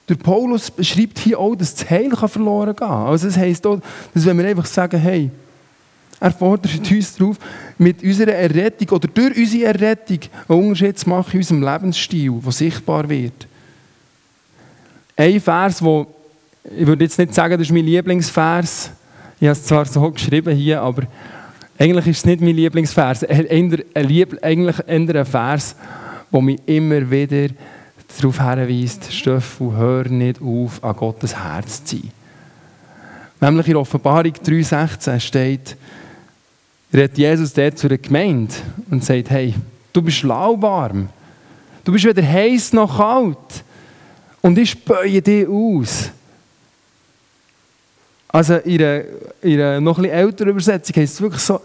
Der 0.07 0.16
Paulus 0.16 0.71
beschreibt 0.71 1.18
hier 1.18 1.38
auch, 1.38 1.55
dass 1.55 1.75
das 1.75 1.88
Heil 1.88 2.11
verloren 2.11 2.77
gehen 2.77 2.77
kann. 2.77 3.07
Also 3.07 3.29
das 3.29 3.38
heisst 3.38 3.66
auch, 3.66 3.81
dass 4.12 4.27
wenn 4.27 4.37
wir 4.37 4.47
einfach 4.47 4.66
sagen, 4.66 5.01
hey, 5.01 5.31
er 6.23 6.31
fordert 6.31 6.89
uns 6.89 7.17
darauf, 7.17 7.37
mit 7.79 8.01
unserer 8.01 8.35
Errettung 8.35 8.91
oder 8.91 9.09
durch 9.09 9.37
unsere 9.37 9.65
Errettung 9.65 10.21
einen 10.49 10.69
Unterschied 10.69 10.97
zu 10.97 11.09
machen 11.09 11.33
in 11.33 11.39
unserem 11.39 11.63
Lebensstil, 11.65 12.41
der 12.45 12.53
sichtbar 12.53 13.09
wird. 13.09 13.49
Ein 15.17 15.41
Vers, 15.41 15.83
wo 15.83 16.07
ich 16.65 16.87
würde 16.87 17.03
jetzt 17.03 17.19
nicht 17.19 17.35
sagen, 17.35 17.59
das 17.59 17.67
ist 17.67 17.73
mein 17.73 17.85
Lieblingsvers. 17.85 18.91
Ich 19.41 19.49
habe 19.49 19.59
es 19.59 19.65
zwar 19.65 19.85
so 19.85 20.09
geschrieben 20.13 20.55
hier, 20.55 20.81
aber 20.81 21.03
eigentlich 21.77 22.07
ist 22.07 22.19
es 22.19 22.25
nicht 22.25 22.41
mein 22.41 22.55
Lieblingsvers. 22.55 23.25
Eigentlich 23.25 23.85
eher 23.93 24.27
ein 24.87 25.27
Vers, 25.27 25.75
der 26.33 26.41
mich 26.41 26.61
immer 26.67 27.11
wieder 27.11 27.49
darauf 28.17 28.39
hinweist, 28.39 29.13
Stöffel, 29.13 29.73
hör 29.73 30.09
nicht 30.09 30.41
auf, 30.41 30.85
an 30.85 30.95
Gottes 30.95 31.35
Herz 31.35 31.83
zu 31.83 31.97
sein. 31.97 32.13
Nämlich 33.41 33.67
in 33.67 33.77
Offenbarung 33.77 34.33
3,16 34.33 35.19
steht, 35.19 35.77
redet 36.93 37.19
Jesus 37.19 37.53
dort 37.53 37.79
zu 37.79 37.89
der 37.89 37.99
Gemeinde 37.99 38.55
und 38.91 39.05
sagt, 39.05 39.31
hey, 39.31 39.55
du 39.93 40.03
bist 40.03 40.23
lauwarm. 40.23 41.09
Du 41.85 41.93
bist 41.93 42.05
weder 42.05 42.23
heiß 42.23 42.73
noch 42.75 42.99
kalt. 42.99 43.65
Und 44.41 44.59
ich 44.59 44.71
späue 44.71 45.23
dich 45.23 45.49
aus. 45.49 46.11
Also 48.29 48.57
in 48.57 48.83
einer, 48.83 49.05
in 49.43 49.61
einer 49.61 49.81
noch 49.81 49.99
etwas 49.99 50.11
älteren 50.11 50.51
Übersetzung 50.51 50.97
heißt 50.97 51.15
es 51.15 51.21
wirklich 51.21 51.43
so, 51.43 51.61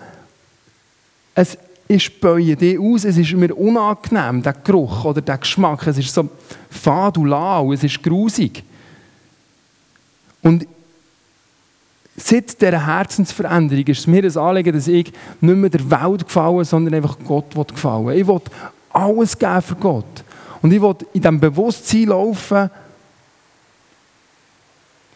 es 1.33 1.57
ich 1.87 2.03
späue 2.03 2.55
dich 2.55 2.77
aus, 2.77 3.05
es 3.05 3.17
ist 3.17 3.33
mir 3.33 3.55
unangenehm, 3.55 4.43
der 4.43 4.53
Geruch 4.53 5.05
oder 5.05 5.21
der 5.21 5.37
Geschmack, 5.37 5.87
es 5.87 5.97
ist 5.97 6.13
so 6.13 6.29
fad 6.69 7.17
und 7.17 7.27
lau, 7.27 7.71
es 7.71 7.83
ist 7.83 8.03
grusig. 8.03 8.61
Und 10.41 10.67
seit 12.17 12.59
dieser 12.59 12.85
Herzensveränderung 12.85 13.85
ist 13.85 13.99
es 13.99 14.07
mir 14.07 14.23
ein 14.23 14.37
Anliegen, 14.37 14.73
dass 14.73 14.87
ich 14.87 15.13
nicht 15.39 15.55
mehr 15.55 15.69
der 15.69 15.89
Welt 15.89 16.25
gefallen, 16.25 16.65
sondern 16.65 16.95
einfach 16.95 17.17
Gott 17.25 17.53
gefallen 17.53 18.17
Ich 18.17 18.27
will 18.27 18.41
alles 18.89 19.37
geben 19.37 19.61
für 19.61 19.75
Gott. 19.75 20.23
Und 20.61 20.73
ich 20.73 20.81
will 20.81 20.95
in 21.13 21.21
diesem 21.21 21.39
Bewusstsein 21.39 22.05
laufen, 22.05 22.69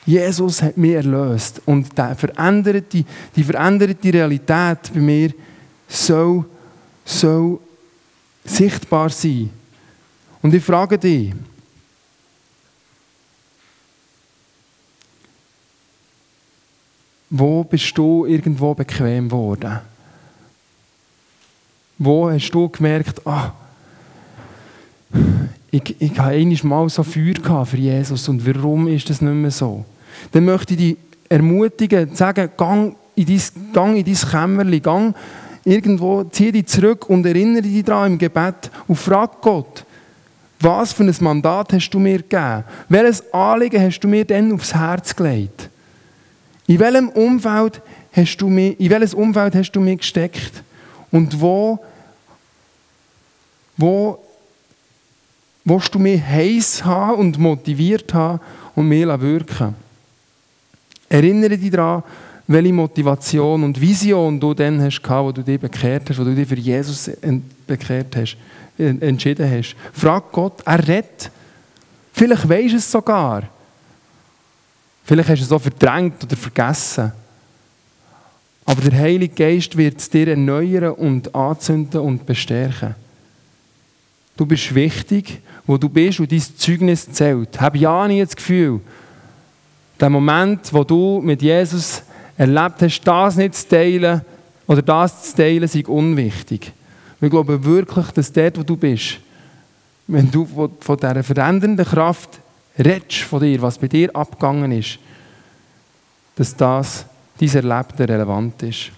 Jesus 0.06 0.62
hat 0.62 0.78
mich 0.78 0.94
erlöst. 0.94 1.62
Und 1.66 1.90
die 1.98 2.16
veränderte, 2.16 3.06
die 3.36 3.44
veränderte 3.44 4.14
Realität 4.14 4.92
bei 4.94 5.00
mir 5.00 5.34
soll 5.88 6.46
soll 7.06 7.60
sichtbar 8.44 9.10
sein. 9.10 9.50
Und 10.42 10.54
ich 10.54 10.64
frage 10.64 10.98
dich, 10.98 11.34
wo 17.32 17.64
bist 17.64 17.98
du 17.98 18.26
irgendwo 18.26 18.74
bequem 18.74 19.30
geworden? 19.30 19.80
Wo 21.98 22.30
hast 22.30 22.52
du 22.52 22.68
gemerkt, 22.68 23.26
ah, 23.26 23.54
ich, 25.72 25.96
ich 26.00 26.20
habe 26.20 26.32
einmal 26.32 26.58
mal 26.64 26.90
so 26.90 27.04
Feuer 27.04 27.66
für 27.66 27.78
Jesus 27.78 28.28
und 28.28 28.46
warum 28.46 28.88
ist 28.90 29.10
das 29.10 29.22
nicht 29.22 29.34
mehr 29.34 29.52
so? 29.52 29.86
Dann 30.34 30.44
möchte 30.44 30.74
ich 30.74 30.80
dich 30.80 30.98
ermutigen, 31.30 32.14
sagen, 32.14 32.50
gang 32.58 32.96
in 33.16 33.26
dein, 33.26 33.42
gang 33.72 33.96
in 33.96 34.04
dein 34.04 34.30
Kämmerchen, 34.30 34.82
gang 34.82 35.16
irgendwo, 35.64 36.26
zieh 36.26 36.52
dich 36.52 36.68
zurück 36.68 37.10
und 37.10 37.26
erinnere 37.26 37.62
dich 37.62 37.84
daran 37.86 38.14
im 38.14 38.18
Gebet 38.18 38.70
und 38.88 38.98
frag 38.98 39.40
Gott, 39.42 39.86
was 40.60 40.92
für 40.92 41.04
ein 41.04 41.16
Mandat 41.22 41.72
hast 41.72 41.90
du 41.92 42.00
mir 42.00 42.18
gegeben? 42.18 42.66
Welches 42.90 43.34
Anliegen 43.34 43.82
hast 43.82 44.02
du 44.02 44.10
mir 44.10 44.26
denn 44.26 44.52
aufs 44.54 44.76
Herz 44.76 45.16
gelegt? 45.16 45.70
In 46.72 46.80
welchem 46.80 47.10
Umfeld 47.10 47.82
hast 48.14 48.38
du 48.38 48.48
mich, 48.48 48.80
in 48.80 48.90
welches 48.90 49.14
Umfeld 49.14 49.54
hast 49.56 49.74
du 49.74 49.82
mich 49.82 49.98
gesteckt? 49.98 50.64
Und 51.12 51.42
wo, 51.42 51.78
wo 53.76 54.18
willst 55.66 55.94
du 55.94 56.00
mich 56.00 56.24
heiß 56.24 56.86
haben 56.86 57.18
und 57.18 57.38
motiviert 57.38 58.14
haben 58.14 58.40
und 58.74 58.88
mir 58.88 59.20
wirken 59.20 59.76
Erinnere 61.10 61.58
dich 61.58 61.72
daran, 61.72 62.04
welche 62.48 62.72
Motivation 62.72 63.66
und 63.66 63.82
Vision 63.82 64.40
du 64.40 64.54
dann 64.54 64.82
hast, 64.82 65.02
wo 65.10 65.34
du 65.34 65.44
dich 65.44 65.60
bekehrt 65.60 66.10
hast, 66.10 66.20
wo 66.20 66.24
du 66.24 66.34
dich 66.34 66.48
für 66.48 66.56
Jesus 66.56 67.12
bekehrt 67.68 68.16
hast, 68.16 68.38
entschieden 68.78 69.52
hast. 69.52 69.76
Frag 69.92 70.32
Gott, 70.32 70.62
er 70.64 70.88
redet. 70.88 71.32
Vielleicht 72.14 72.48
weisst 72.48 72.72
du 72.72 72.78
es 72.78 72.90
sogar. 72.90 73.44
Vielleicht 75.04 75.30
hast 75.30 75.40
du 75.40 75.46
es 75.46 75.52
auch 75.52 75.62
verdrängt 75.62 76.24
oder 76.24 76.36
vergessen. 76.36 77.12
Aber 78.66 78.82
der 78.82 78.98
Heilige 79.00 79.34
Geist 79.34 79.76
wird 79.76 79.98
es 79.98 80.10
dir 80.10 80.28
erneuern 80.28 80.94
und 80.94 81.34
anzünden 81.34 82.00
und 82.02 82.26
bestärken. 82.26 82.96
Du 84.38 84.46
bist 84.46 84.74
wichtig, 84.74 85.42
wo 85.66 85.78
du 85.78 85.90
bist 85.90 86.20
und 86.20 86.32
dein 86.32 86.42
Zeugnis 86.42 87.12
zählt. 87.12 87.60
Hab 87.60 87.76
ja 87.76 88.08
nie 88.08 88.22
das 88.22 88.36
Gefühl, 88.36 88.80
der 90.00 90.10
Moment, 90.10 90.74
wo 90.74 90.84
du 90.84 91.22
mit 91.22 91.42
Jesus 91.42 92.04
erlebt 92.38 92.82
hast, 92.82 93.02
das 93.02 93.36
nicht 93.36 93.56
zu 93.56 93.68
teilen 93.68 94.22
oder 94.66 94.82
das 94.82 95.32
zu 95.32 95.38
teilen, 95.38 95.68
sei 95.68 95.86
unwichtig. 95.86 96.72
Wir 97.20 97.30
glauben 97.30 97.64
wirklich, 97.64 98.08
dass 98.12 98.32
dort, 98.32 98.58
wo 98.58 98.64
du 98.64 98.78
bist, 98.78 99.20
wenn 100.08 100.32
du 100.32 100.46
von 100.46 100.98
dieser 100.98 101.24
verändernden 101.24 101.86
Kraft 101.86 102.40
redest 102.78 103.22
von 103.22 103.42
dir, 103.42 103.62
was 103.62 103.78
bei 103.78 103.88
dir 103.88 104.16
abgegangen 104.16 104.72
ist, 104.72 105.00
dass 106.36 106.56
das, 106.56 107.06
dein 107.40 107.50
Erlebte 107.50 108.08
relevant 108.08 108.64
ist. 108.64 108.92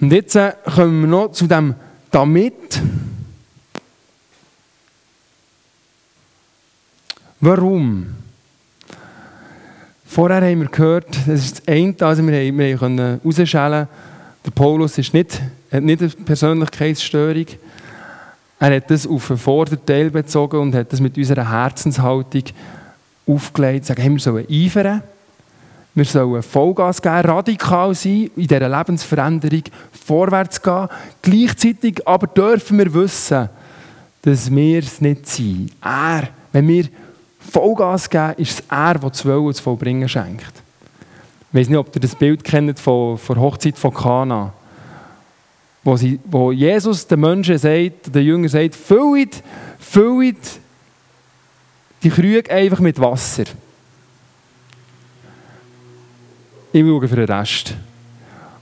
Und 0.00 0.12
jetzt 0.12 0.34
äh, 0.34 0.52
kommen 0.74 1.02
wir 1.02 1.08
noch 1.08 1.32
zu 1.32 1.46
dem 1.46 1.74
damit. 2.10 2.80
Warum? 7.40 8.06
Vorher 10.04 10.42
haben 10.42 10.60
wir 10.60 10.68
gehört, 10.68 11.06
das 11.26 11.44
ist 11.44 11.58
das 11.60 11.68
eine, 11.68 11.94
also 12.00 12.26
wir, 12.26 12.36
haben, 12.36 12.58
wir 12.58 12.76
können 12.76 13.20
der 14.44 14.50
Paulus 14.50 14.98
ist 14.98 15.14
nicht, 15.14 15.40
hat 15.70 15.82
nicht 15.82 16.02
eine 16.02 16.10
Persönlichkeitsstörung. 16.10 17.46
Er 18.62 18.76
hat 18.76 18.88
das 18.92 19.08
auf 19.08 19.26
den 19.26 19.38
Vorderteil 19.38 20.08
bezogen 20.08 20.60
und 20.60 20.74
hat 20.76 20.92
das 20.92 21.00
mit 21.00 21.18
unserer 21.18 21.50
Herzenshaltung 21.50 22.44
aufgelegt. 23.26 23.86
Sagen, 23.86 24.02
hey, 24.02 24.12
wir 24.12 24.20
sollen 24.20 24.46
eifern, 24.48 25.02
wir 25.96 26.04
sollen 26.04 26.40
Vollgas 26.44 27.02
geben, 27.02 27.28
radikal 27.28 27.92
sein, 27.92 28.30
in 28.36 28.46
dieser 28.46 28.68
Lebensveränderung 28.68 29.64
vorwärts 29.90 30.62
gehen. 30.62 30.86
Gleichzeitig 31.22 32.06
aber 32.06 32.28
dürfen 32.28 32.78
wir 32.78 32.94
wissen, 32.94 33.48
dass 34.22 34.48
wir 34.48 34.78
es 34.78 35.00
nicht 35.00 35.28
sind. 35.28 35.72
Er, 35.82 36.28
wenn 36.52 36.68
wir 36.68 36.84
Vollgas 37.40 38.08
geben, 38.08 38.34
ist 38.36 38.60
es 38.60 38.64
er, 38.70 38.94
der 38.94 39.12
Wollen 39.24 39.54
zu 39.54 39.60
vollbringen 39.60 40.08
schenkt. 40.08 40.62
Ich 41.50 41.58
weiß 41.58 41.68
nicht, 41.68 41.78
ob 41.78 41.92
ihr 41.96 42.00
das 42.00 42.14
Bild 42.14 42.44
kennt 42.44 42.78
von 42.78 43.18
der 43.28 43.40
Hochzeit 43.40 43.76
von 43.76 43.92
Kana. 43.92 44.52
Wo, 45.84 45.96
sie, 45.96 46.20
wo 46.24 46.52
Jesus 46.52 47.06
den 47.06 47.20
Menschen 47.20 47.58
sagt, 47.58 48.14
den 48.14 48.24
Jüngern 48.24 48.48
sagt, 48.48 48.74
füllt, 48.74 49.42
füllt 49.78 50.60
die 52.02 52.10
Krüge 52.10 52.50
einfach 52.50 52.80
mit 52.80 53.00
Wasser. 53.00 53.44
Ich 56.72 56.80
schaue 56.80 57.08
für 57.08 57.16
den 57.16 57.30
Rest. 57.30 57.74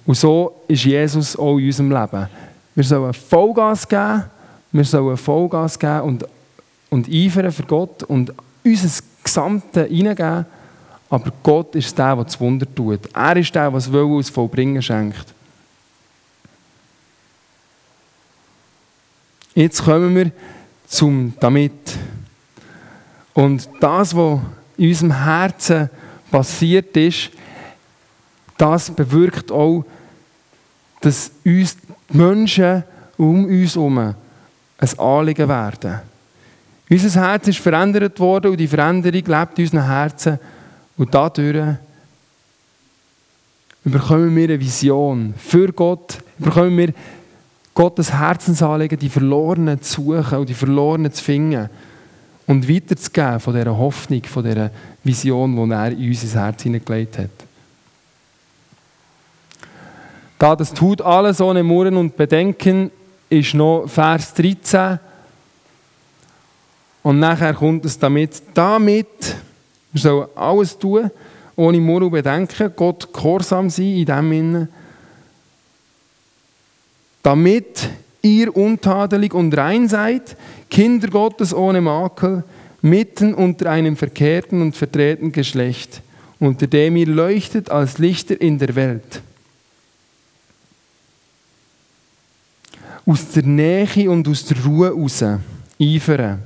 Und 0.05 0.17
so 0.17 0.63
ist 0.67 0.85
Jesus 0.85 1.37
auch 1.37 1.59
in 1.59 1.67
unserem 1.67 1.91
Leben. 1.91 2.29
Wir 2.75 2.85
sollen 2.85 3.13
Vollgas 3.13 3.87
geben, 3.87 4.25
wir 4.73 4.85
sollen 4.85 5.17
Vollgas 5.17 5.79
geben 5.79 6.01
und, 6.01 6.27
und 6.89 7.09
eifern 7.09 7.53
für 7.53 7.63
Gott 7.65 8.03
und 8.05 8.33
unser 8.65 9.03
Gesamte 9.23 9.85
hineingeben, 9.85 10.47
aber 11.09 11.33
Gott 11.43 11.75
ist 11.75 11.97
der, 11.99 12.17
der 12.17 12.25
das 12.25 12.41
Wunder 12.41 12.67
tut. 12.75 13.01
Er 13.15 13.37
ist 13.37 13.55
der, 13.55 13.71
der 13.71 13.81
das 13.81 14.31
Vollbringen 14.31 14.83
schenkt. 14.83 15.35
Jetzt 19.55 19.85
kommen 19.85 20.15
wir 20.15 20.31
zum 20.87 21.35
Damit. 21.41 21.73
Und 23.35 23.69
das, 23.81 24.15
was 24.15 24.41
in 24.77 24.89
unserem 24.89 25.25
Herzen 25.25 25.91
passiert 26.31 26.97
ist, 26.97 27.31
das 28.57 28.91
bewirkt 28.91 29.51
auch, 29.51 29.85
dass 31.01 31.31
uns 31.45 31.77
die 31.77 32.17
Menschen 32.17 32.85
um 33.17 33.45
uns 33.45 33.75
herum 33.75 33.99
ein 33.99 34.99
Anliegen 34.99 35.49
werden. 35.49 36.01
Unser 36.91 37.21
Herz 37.21 37.49
ist 37.49 37.59
verändert 37.59 38.19
worden 38.19 38.51
und 38.51 38.57
die 38.57 38.67
Veränderung 38.67 39.25
lebt 39.25 39.59
in 39.59 39.65
unseren 39.65 39.87
Herzen 39.87 40.39
Und 40.97 41.15
dadurch 41.15 41.77
bekommen 43.85 44.37
wir 44.37 44.45
eine 44.45 44.61
Vision 44.61 45.35
für 45.39 45.73
Gott, 45.73 46.19
bekommen 46.39 46.77
wir 46.77 46.93
Gottes 47.75 48.13
Herzensanliegen, 48.13 48.99
die 48.99 49.09
Verlorenen 49.09 49.81
zu 49.81 50.03
suchen 50.03 50.39
und 50.39 50.49
die 50.49 50.55
Verlorenen 50.55 51.13
zu 51.13 51.23
finden 51.23 51.71
und 52.47 52.69
weiterzugeben 52.69 53.41
von 53.41 53.55
dieser 53.55 53.79
Hoffnung, 53.79 54.25
von 54.25 54.45
dieser 54.45 54.71
Vision, 55.05 55.55
die 55.55 55.73
er 55.73 55.91
in 55.93 56.09
unser 56.09 56.41
Herz 56.41 56.63
hineingelegt 56.63 57.19
hat. 57.19 57.31
Da 60.39 60.57
das 60.57 60.73
tut 60.73 61.03
alles 61.03 61.41
ohne 61.41 61.63
Murren 61.63 61.97
und 61.97 62.17
Bedenken, 62.17 62.91
ist 63.29 63.55
noch 63.55 63.87
Vers 63.87 64.35
13. 64.35 64.99
Und 67.03 67.21
nachher 67.21 67.55
kommt 67.55 67.85
es 67.85 67.99
damit, 67.99 68.43
damit, 68.55 69.37
wir 69.93 70.01
sollen 70.01 70.29
alles 70.35 70.79
tun, 70.79 71.11
ohne 71.57 71.79
Murren 71.79 72.05
und 72.05 72.13
Bedenken, 72.13 72.73
Gott 72.75 73.13
gehorsam 73.13 73.71
sein 73.71 73.97
in 73.97 74.07
dem 74.07 74.31
Sinne, 74.31 74.69
damit 77.23 77.89
ihr 78.23 78.55
untadelig 78.57 79.35
und 79.35 79.57
rein 79.57 79.89
seid, 79.89 80.37
Kinder 80.69 81.09
Gottes 81.09 81.55
ohne 81.55 81.81
Makel, 81.81 82.45
mitten 82.83 83.35
unter 83.35 83.71
einem 83.71 83.97
verkehrten 83.97 84.63
und 84.63 84.77
verdrehten 84.77 85.33
Geschlecht, 85.33 86.03
unter 86.39 86.67
dem 86.67 86.97
ihr 86.97 87.07
leuchtet 87.07 87.71
als 87.71 87.99
Lichter 87.99 88.41
in 88.41 88.59
der 88.59 88.75
Welt. 88.75 89.23
Aus 93.05 93.31
der 93.33 93.45
Nähe 93.45 94.11
und 94.11 94.29
aus 94.29 94.45
der 94.45 94.65
Ruhe 94.65 94.91
raus 94.91 95.25
eifern, 95.81 96.43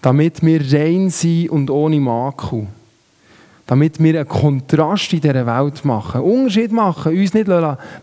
damit 0.00 0.42
wir 0.42 0.60
rein 0.72 1.10
sind 1.10 1.50
und 1.50 1.70
ohne 1.70 2.00
Makel 2.00 2.68
damit 3.66 4.00
wir 4.00 4.20
einen 4.20 4.28
Kontrast 4.28 5.12
in 5.12 5.20
dieser 5.20 5.44
Welt 5.46 5.84
machen, 5.84 6.20
Unterschied 6.20 6.70
machen, 6.70 7.18
uns 7.18 7.34
nicht 7.34 7.50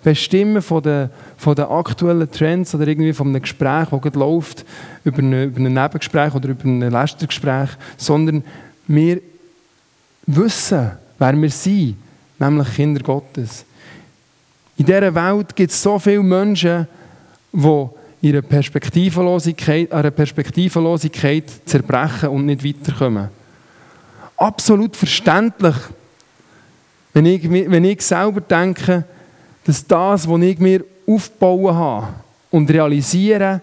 bestimmen 0.04 0.62
von 0.62 0.84
den, 0.84 1.10
von 1.38 1.56
den 1.56 1.66
aktuellen 1.66 2.30
Trends 2.30 2.76
oder 2.76 2.88
irgendwie 2.88 3.14
von 3.14 3.30
einem 3.30 3.42
Gespräch, 3.42 3.88
das 3.90 4.02
gerade 4.02 4.20
läuft, 4.20 4.66
über, 5.06 5.20
eine, 5.20 5.46
über 5.46 5.60
ein 5.60 5.74
Nebengespräch 5.74 6.36
oder 6.36 6.50
über 6.50 6.66
ein 6.66 6.82
Lästergespräch, 6.82 7.70
sondern 7.96 8.44
wir 8.88 9.22
wissen, 10.26 10.92
wer 11.18 11.42
wir 11.42 11.50
sind, 11.50 11.96
nämlich 12.40 12.76
Kinder 12.76 13.02
Gottes. 13.02 13.64
In 14.76 14.86
dieser 14.86 15.16
Welt 15.16 15.56
gibt 15.56 15.72
es 15.72 15.82
so 15.82 15.98
viele 15.98 16.24
Menschen, 16.24 16.88
die 17.54 17.86
ihre 18.22 18.42
Perspektivenlosigkeit, 18.42 19.90
ihre 19.92 20.12
Perspektivenlosigkeit 20.12 21.46
zerbrechen 21.66 22.30
und 22.30 22.48
nicht 22.48 22.66
weiterkommen 22.66 23.30
absolut 24.38 24.96
verständlich, 24.96 25.76
wenn 27.14 27.26
ich, 27.26 27.50
wenn 27.50 27.86
ich 27.86 28.02
selber 28.02 28.42
denke, 28.42 29.06
dass 29.66 29.86
das, 29.86 30.28
was 30.28 30.42
ich 30.42 30.60
mir 30.60 30.84
aufbauen 31.08 31.76
habe 31.76 32.08
und 32.52 32.70
realisiere, 32.70 33.62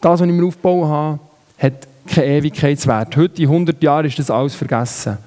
das, 0.00 0.20
was 0.20 0.26
ich 0.26 0.32
mir 0.32 0.46
aufbauen 0.46 0.88
habe, 0.88 1.18
hat 1.58 1.86
keinen 2.06 2.30
Ewigkeitswert. 2.38 3.16
Heute, 3.16 3.42
in 3.42 3.48
100 3.48 3.82
Jahren, 3.82 4.06
ist 4.06 4.18
das 4.18 4.30
alles 4.30 4.54
vergessen. 4.54 5.18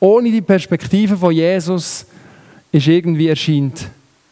Ohne 0.00 0.30
die 0.30 0.40
Perspektive 0.40 1.16
von 1.16 1.32
Jesus 1.32 2.06
ist 2.72 2.86
irgendwie 2.86 3.28
erscheint, 3.28 3.88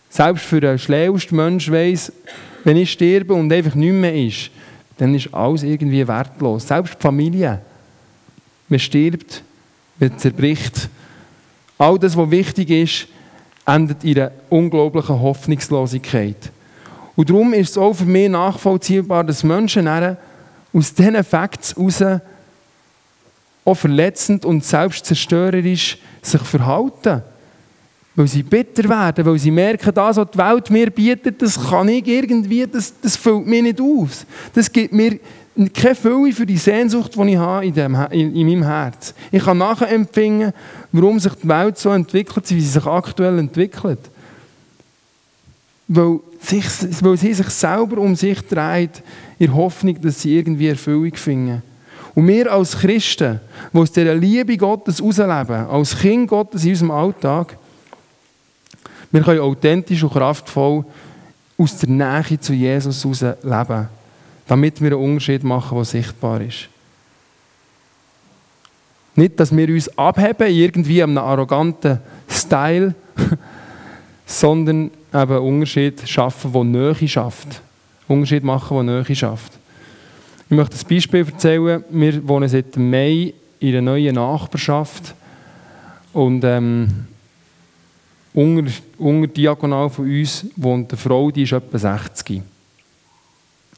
selbst 0.08 0.44
für 0.44 0.60
den 0.60 0.78
schlauesten 0.78 1.36
Mensch 1.36 1.70
weiss, 1.70 2.12
wenn 2.64 2.76
ich 2.76 2.92
sterbe 2.92 3.34
und 3.34 3.52
einfach 3.52 3.74
nichts 3.74 3.96
mehr 3.96 4.14
ist, 4.14 4.50
dann 4.98 5.14
ist 5.14 5.32
alles 5.32 5.62
irgendwie 5.62 6.06
wertlos. 6.06 6.68
Selbst 6.68 6.94
die 6.94 7.02
Familie. 7.02 7.60
Man 8.72 8.78
stirbt 8.78 9.42
man 9.98 10.18
zerbricht. 10.18 10.88
All 11.76 11.98
das, 11.98 12.16
was 12.16 12.30
wichtig 12.30 12.70
ist, 12.70 13.06
endet 13.66 14.02
in 14.02 14.18
einer 14.18 14.32
unglaublichen 14.48 15.20
Hoffnungslosigkeit. 15.20 16.50
Und 17.14 17.28
darum 17.28 17.52
ist 17.52 17.72
es 17.72 17.76
auch 17.76 17.92
für 17.92 18.06
mich 18.06 18.30
nachvollziehbar, 18.30 19.24
dass 19.24 19.44
Menschen 19.44 19.86
aus 19.86 20.94
diesen 20.94 21.22
Facts 21.22 21.76
heraus 21.76 22.22
auch 23.62 23.74
verletzend 23.74 24.46
und 24.46 24.64
selbstzerstörerisch 24.64 25.98
sich 26.22 26.40
verhalten. 26.40 27.20
Weil 28.14 28.26
sie 28.26 28.42
bitter 28.42 28.88
werden, 28.88 29.26
weil 29.26 29.38
sie 29.38 29.50
merken, 29.50 29.92
das, 29.92 30.16
was 30.16 30.30
die 30.30 30.38
Welt 30.38 30.70
mir 30.70 30.90
bietet, 30.90 31.42
das 31.42 31.62
kann 31.62 31.88
ich 31.88 32.06
irgendwie, 32.06 32.66
das, 32.66 32.94
das 33.02 33.16
füllt 33.16 33.46
mir 33.46 33.64
nicht 33.64 33.82
aus. 33.82 34.24
Das 34.54 34.72
gibt 34.72 34.94
mir 34.94 35.18
keine 35.74 35.94
Fülle 35.94 36.32
für 36.32 36.46
die 36.46 36.56
Sehnsucht, 36.56 37.14
die 37.14 37.32
ich 37.32 37.36
habe 37.36 37.66
in, 37.66 37.74
dem, 37.74 37.94
in, 38.10 38.34
in 38.34 38.46
meinem 38.46 38.62
Herz. 38.62 39.14
Ich 39.30 39.44
kann 39.44 39.58
nachempfinden, 39.58 40.52
warum 40.92 41.20
sich 41.20 41.32
die 41.34 41.48
Welt 41.48 41.78
so 41.78 41.90
entwickelt, 41.90 42.50
wie 42.50 42.60
sie 42.60 42.68
sich 42.68 42.86
aktuell 42.86 43.38
entwickelt. 43.38 44.00
Weil, 45.88 46.20
sich, 46.40 46.64
weil 47.02 47.16
sie 47.18 47.34
sich 47.34 47.48
selber 47.50 47.98
um 47.98 48.16
sich 48.16 48.40
dreht, 48.40 49.02
in 49.38 49.54
Hoffnung, 49.54 50.00
dass 50.00 50.22
sie 50.22 50.38
irgendwie 50.38 50.68
Erfüllung 50.68 51.14
finden. 51.14 51.62
Und 52.14 52.28
wir 52.28 52.50
als 52.50 52.78
Christen, 52.78 53.40
die 53.72 53.78
aus 53.78 53.92
dieser 53.92 54.14
Liebe 54.14 54.56
Gottes 54.56 55.00
herausleben, 55.00 55.66
als 55.66 55.98
Kind 55.98 56.28
Gottes 56.28 56.64
in 56.64 56.70
unserem 56.70 56.90
Alltag, 56.92 57.58
wir 59.10 59.20
können 59.20 59.40
authentisch 59.40 60.02
und 60.02 60.12
kraftvoll 60.12 60.84
aus 61.58 61.76
der 61.76 61.90
Nähe 61.90 62.40
zu 62.40 62.54
Jesus 62.54 63.04
heraus 63.04 63.20
leben 63.42 63.88
damit 64.46 64.80
wir 64.80 64.92
einen 64.92 65.02
Unterschied 65.02 65.44
machen, 65.44 65.76
der 65.76 65.84
sichtbar 65.84 66.40
ist. 66.40 66.68
Nicht, 69.14 69.38
dass 69.38 69.54
wir 69.54 69.68
uns 69.68 69.96
abheben, 69.98 70.48
irgendwie 70.48 71.02
einem 71.02 71.18
arroganten 71.18 72.00
Style, 72.28 72.94
sondern 74.26 74.90
eben 75.12 75.32
einen 75.32 75.38
Unterschied 75.38 76.08
schaffen, 76.08 76.52
der 76.52 76.64
Nähe 76.64 77.08
schafft. 77.08 77.60
Unterschied 78.08 78.44
machen, 78.44 78.86
der 78.86 79.02
Nähe 79.02 79.14
schafft. 79.14 79.52
Ich 80.48 80.56
möchte 80.56 80.76
ein 80.76 80.88
Beispiel 80.88 81.26
erzählen. 81.26 81.84
Wir 81.90 82.26
wohnen 82.26 82.48
seit 82.48 82.76
Mai 82.76 83.34
in 83.60 83.68
einer 83.68 83.82
neuen 83.82 84.14
Nachbarschaft 84.14 85.14
und 86.12 86.44
ähm, 86.44 87.06
unter, 88.34 88.70
unter 88.98 89.26
diagonal 89.28 89.90
von 89.90 90.04
uns 90.04 90.46
wohnt 90.56 90.90
eine 90.90 90.98
Frau, 90.98 91.30
die 91.30 91.42
ist 91.42 91.52
etwa 91.52 91.78
60. 91.78 92.42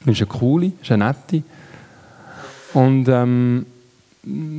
Ist 0.06 0.20
eine 0.20 0.26
coole, 0.26 0.72
ist 0.80 0.92
eine 0.92 1.06
nette. 1.06 1.42
Und 2.74 3.08
ähm, 3.08 3.66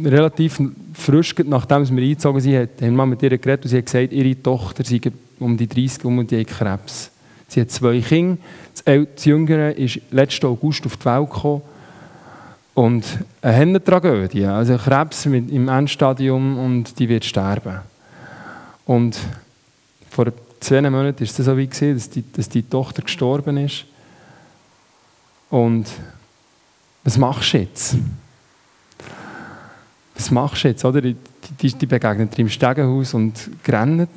relativ 0.05 0.61
frisch, 0.93 1.35
nachdem 1.45 1.95
wir 1.95 2.03
eingezogen 2.03 2.41
sind, 2.41 2.69
haben 2.81 2.95
wir 2.95 3.05
mit 3.05 3.23
ihr 3.23 3.37
geredet 3.37 3.65
und 3.65 3.69
sie 3.69 3.77
hat 3.77 3.85
gesagt, 3.85 4.13
ihre 4.13 4.41
Tochter 4.41 4.83
sei 4.83 5.01
um 5.39 5.57
die 5.57 5.67
30 5.67 6.05
um 6.05 6.19
und 6.19 6.31
die 6.31 6.39
hat 6.39 6.47
Krebs. 6.47 7.11
Sie 7.47 7.61
hat 7.61 7.71
zwei 7.71 7.99
Kinder. 7.99 8.37
Das 8.85 9.25
Jüngere 9.25 9.71
ist 9.77 9.99
letzten 10.11 10.47
August 10.47 10.85
auf 10.85 10.97
die 10.97 11.05
Welt 11.05 11.29
gekommen. 11.29 11.61
Und 12.73 13.05
eine 13.41 13.53
Händetragödie, 13.53 14.45
also 14.45 14.77
Krebs 14.77 15.25
im 15.25 15.69
Endstadium 15.69 16.57
und 16.57 16.99
die 16.99 17.07
wird 17.07 17.23
sterben. 17.23 17.79
Und 18.85 19.17
vor 20.09 20.27
zwei 20.59 20.81
Monaten 20.81 21.19
war 21.19 21.25
es 21.25 21.35
so 21.35 21.57
wie, 21.57 21.67
dass 21.67 22.09
die, 22.09 22.23
dass 22.33 22.49
die 22.49 22.63
Tochter 22.63 23.01
gestorben 23.01 23.57
ist. 23.57 23.85
Und 25.55 25.87
was 27.05 27.17
machst 27.17 27.53
du 27.53 27.59
jetzt? 27.59 27.95
Was 30.13 30.29
machst 30.29 30.65
du 30.65 30.67
jetzt? 30.67 30.83
Oder? 30.83 30.99
Die, 30.99 31.15
die, 31.61 31.71
die 31.71 31.85
begegnet 31.85 32.37
im 32.37 32.49
Stegenhaus 32.49 33.13
und 33.13 33.51
rennt. 33.65 34.09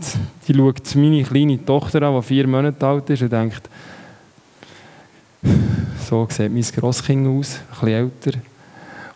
Die 0.48 0.54
schaut 0.54 0.96
meine 0.96 1.22
kleine 1.22 1.64
Tochter 1.64 2.02
an, 2.02 2.16
die 2.16 2.26
vier 2.26 2.48
Monate 2.48 2.84
alt 2.84 3.08
ist 3.10 3.22
und 3.22 3.30
denkt, 3.30 3.70
so 6.08 6.26
sieht 6.28 6.52
mein 6.52 6.62
Grosskind 6.62 7.28
aus, 7.28 7.60
ein 7.82 7.88
älter. 7.88 8.32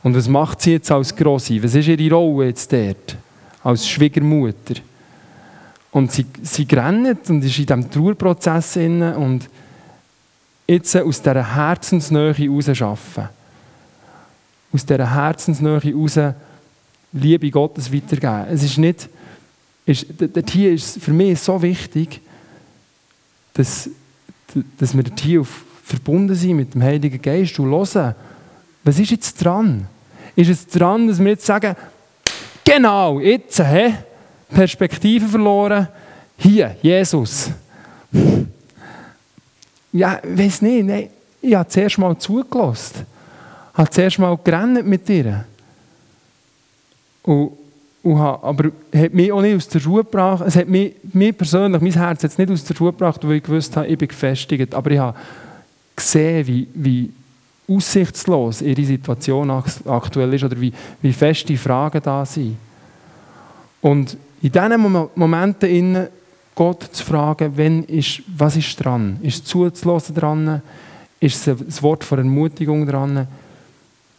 Und 0.05 0.15
was 0.15 0.29
macht 0.29 0.61
sie 0.61 0.75
jetzt 0.75 0.93
als 0.93 1.17
Grossi? 1.17 1.61
Was 1.61 1.75
ist 1.75 1.89
ihre 1.89 2.15
Rolle 2.15 2.47
jetzt 2.47 2.73
dort? 2.73 3.17
Als 3.65 3.89
Schwiegermutter. 3.89 4.75
Und 5.91 6.13
sie, 6.13 6.27
sie 6.41 6.69
rennt 6.71 7.29
und 7.29 7.45
ist 7.45 7.59
in 7.59 7.67
diesem 7.67 7.91
Trauerprozess 7.91 8.77
und 8.77 9.49
jetzt 10.67 10.97
aus 10.97 11.21
dieser 11.21 11.55
Herzensnähe 11.55 12.29
arbeiten. 12.31 13.29
Aus 14.73 14.87
dieser 14.87 15.15
Herzensnähe 15.15 15.81
heraus 15.81 16.35
Liebe 17.13 17.51
Gottes 17.51 17.93
weitergeben. 17.93 18.47
Es 18.51 18.63
ist 18.63 18.79
nicht, 18.79 19.09
ist, 19.85 20.07
hier 20.49 20.73
ist 20.73 21.03
für 21.03 21.13
mich 21.13 21.39
so 21.41 21.61
wichtig, 21.61 22.21
dass, 23.53 23.91
dass 24.79 24.97
wir 24.97 25.05
hier 25.21 25.45
verbunden 25.85 26.35
sind 26.35 26.57
mit 26.57 26.73
dem 26.73 26.83
Heiligen 26.83 27.21
Geist 27.21 27.59
und 27.59 27.71
hören, 27.71 28.15
was 28.83 28.99
ist 28.99 29.11
jetzt 29.11 29.45
dran? 29.45 29.87
Ist 30.35 30.49
es 30.49 30.67
dran, 30.67 31.07
dass 31.07 31.19
wir 31.19 31.33
jetzt 31.33 31.45
sagen, 31.45 31.77
genau, 32.65 33.21
jetzt, 33.21 33.59
hä? 33.59 33.95
Perspektive 34.49 35.29
verloren, 35.29 35.89
hier, 36.39 36.77
Jesus 36.81 37.51
ja, 39.93 40.21
ich 40.23 40.39
weiß 40.39 40.63
nicht, 40.63 40.87
nein, 40.87 41.09
ich 41.41 41.55
habe 41.55 41.69
zuerst 41.69 41.99
mal 41.99 42.17
zugelassen. 42.19 43.07
Ich 43.73 43.79
habe 43.79 43.91
zuerst 43.91 44.19
mal 44.19 44.39
gerannt 44.43 44.87
mit 44.87 45.09
ihr. 45.09 45.45
Und 47.23 47.53
und 48.03 48.19
habe, 48.19 48.45
aber 48.45 48.71
hat 48.95 49.15
mich 49.15 49.31
auch 49.31 49.41
nicht 49.41 49.57
aus 49.57 49.69
der 49.69 49.85
Ruhe 49.85 50.03
gebracht. 50.03 50.43
Es 50.47 50.57
hat 50.57 50.69
mich, 50.69 50.95
mir 51.13 51.33
persönlich, 51.33 51.81
mein 51.81 51.93
Herz 51.93 52.25
es 52.25 52.37
nicht 52.37 52.51
aus 52.51 52.65
der 52.65 52.77
Ruhe 52.77 52.93
gebracht, 52.93 53.21
weil 53.23 53.37
ich 53.37 53.43
gewusst 53.43 53.77
habe, 53.77 53.87
ich 53.87 53.97
bin 53.97 54.09
gefestigt. 54.09 54.75
Aber 54.75 54.91
ich 54.91 54.99
habe 54.99 55.17
gesehen, 55.95 56.47
wie, 56.47 56.69
wie 56.75 57.11
aussichtslos 57.69 58.61
ihre 58.61 58.85
Situation 58.85 59.51
aktuell 59.87 60.35
ist 60.35 60.43
oder 60.43 60.61
wie, 60.61 60.73
wie 61.01 61.13
fest 61.13 61.49
die 61.49 61.57
Fragen 61.57 62.03
da 62.03 62.27
sind. 62.27 62.57
Und 63.81 64.17
in 64.43 64.51
diesen 64.51 65.09
Momenten 65.15 66.09
Gott 66.55 66.83
zu 66.93 67.05
fragen, 67.05 67.57
wenn 67.57 67.85
ist, 67.85 68.23
was 68.37 68.57
ist 68.57 68.77
dran? 68.77 69.19
Ist 69.23 69.47
zuzulassen 69.47 70.15
dran? 70.15 70.63
Ist 71.19 71.49
ein 71.49 71.83
Wort 71.83 72.05
von 72.05 72.19
Ermutigung 72.19 72.87
dran? 72.87 73.27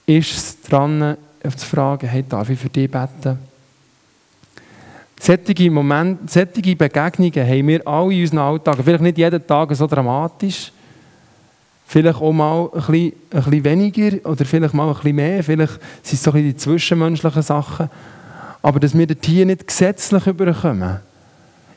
Ist 0.05 0.37
es 0.37 0.61
dran, 0.61 1.17
zu 1.55 1.65
fragen, 1.65 2.07
hey, 2.07 2.23
darf 2.27 2.49
ich 2.49 2.59
für 2.59 2.69
dich 2.69 2.89
beten? 2.89 3.37
Solche, 5.19 5.71
Momente, 5.71 6.23
solche 6.27 6.75
Begegnungen 6.75 7.47
haben 7.47 7.67
wir 7.67 7.87
alle 7.87 8.13
in 8.13 8.21
unseren 8.21 8.39
Alltag. 8.39 8.77
Vielleicht 8.83 9.03
nicht 9.03 9.17
jeden 9.17 9.47
Tag 9.47 9.73
so 9.73 9.87
dramatisch. 9.87 10.71
Vielleicht 11.85 12.19
auch 12.19 12.33
mal 12.33 12.69
ein 12.73 12.81
bisschen, 12.81 13.13
ein 13.31 13.43
bisschen 13.43 13.63
weniger 13.63 14.29
oder 14.29 14.43
vielleicht 14.43 14.73
mal 14.73 14.89
ein 14.89 14.95
bisschen 14.95 15.15
mehr. 15.15 15.43
Vielleicht 15.43 15.79
sind 16.01 16.13
es 16.13 16.23
so 16.23 16.31
ein 16.31 16.33
bisschen 16.33 16.49
die 16.49 16.57
zwischenmenschlichen 16.57 17.41
Sachen. 17.41 17.89
Aber 18.61 18.79
dass 18.79 18.97
wir 18.97 19.07
hier 19.23 19.45
nicht 19.45 19.67
gesetzlich 19.67 20.27
überkommen, 20.27 20.99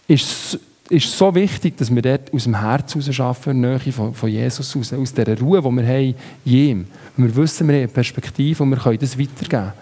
ist, 0.08 0.58
ist 0.88 1.18
so 1.18 1.34
wichtig, 1.34 1.76
dass 1.76 1.92
wir 1.92 2.02
dort 2.02 2.32
aus 2.32 2.44
dem 2.44 2.60
Herz 2.60 2.94
heraus 2.94 3.20
arbeiten, 3.20 3.60
Nähe 3.60 3.92
von, 3.92 4.14
von 4.14 4.28
Jesus 4.28 4.76
raus, 4.76 4.92
aus 4.92 5.12
dieser 5.12 5.38
Ruhe, 5.38 5.60
die 5.60 5.70
wir 5.70 5.86
haben 5.86 6.14
ihm. 6.44 6.86
Wir 7.16 7.36
wissen, 7.36 7.66
wir 7.66 7.74
haben 7.74 7.82
eine 7.82 7.88
Perspektive 7.88 8.62
und 8.62 8.70
wir 8.70 8.78
können 8.78 8.98
das 8.98 9.18
weitergeben. 9.18 9.72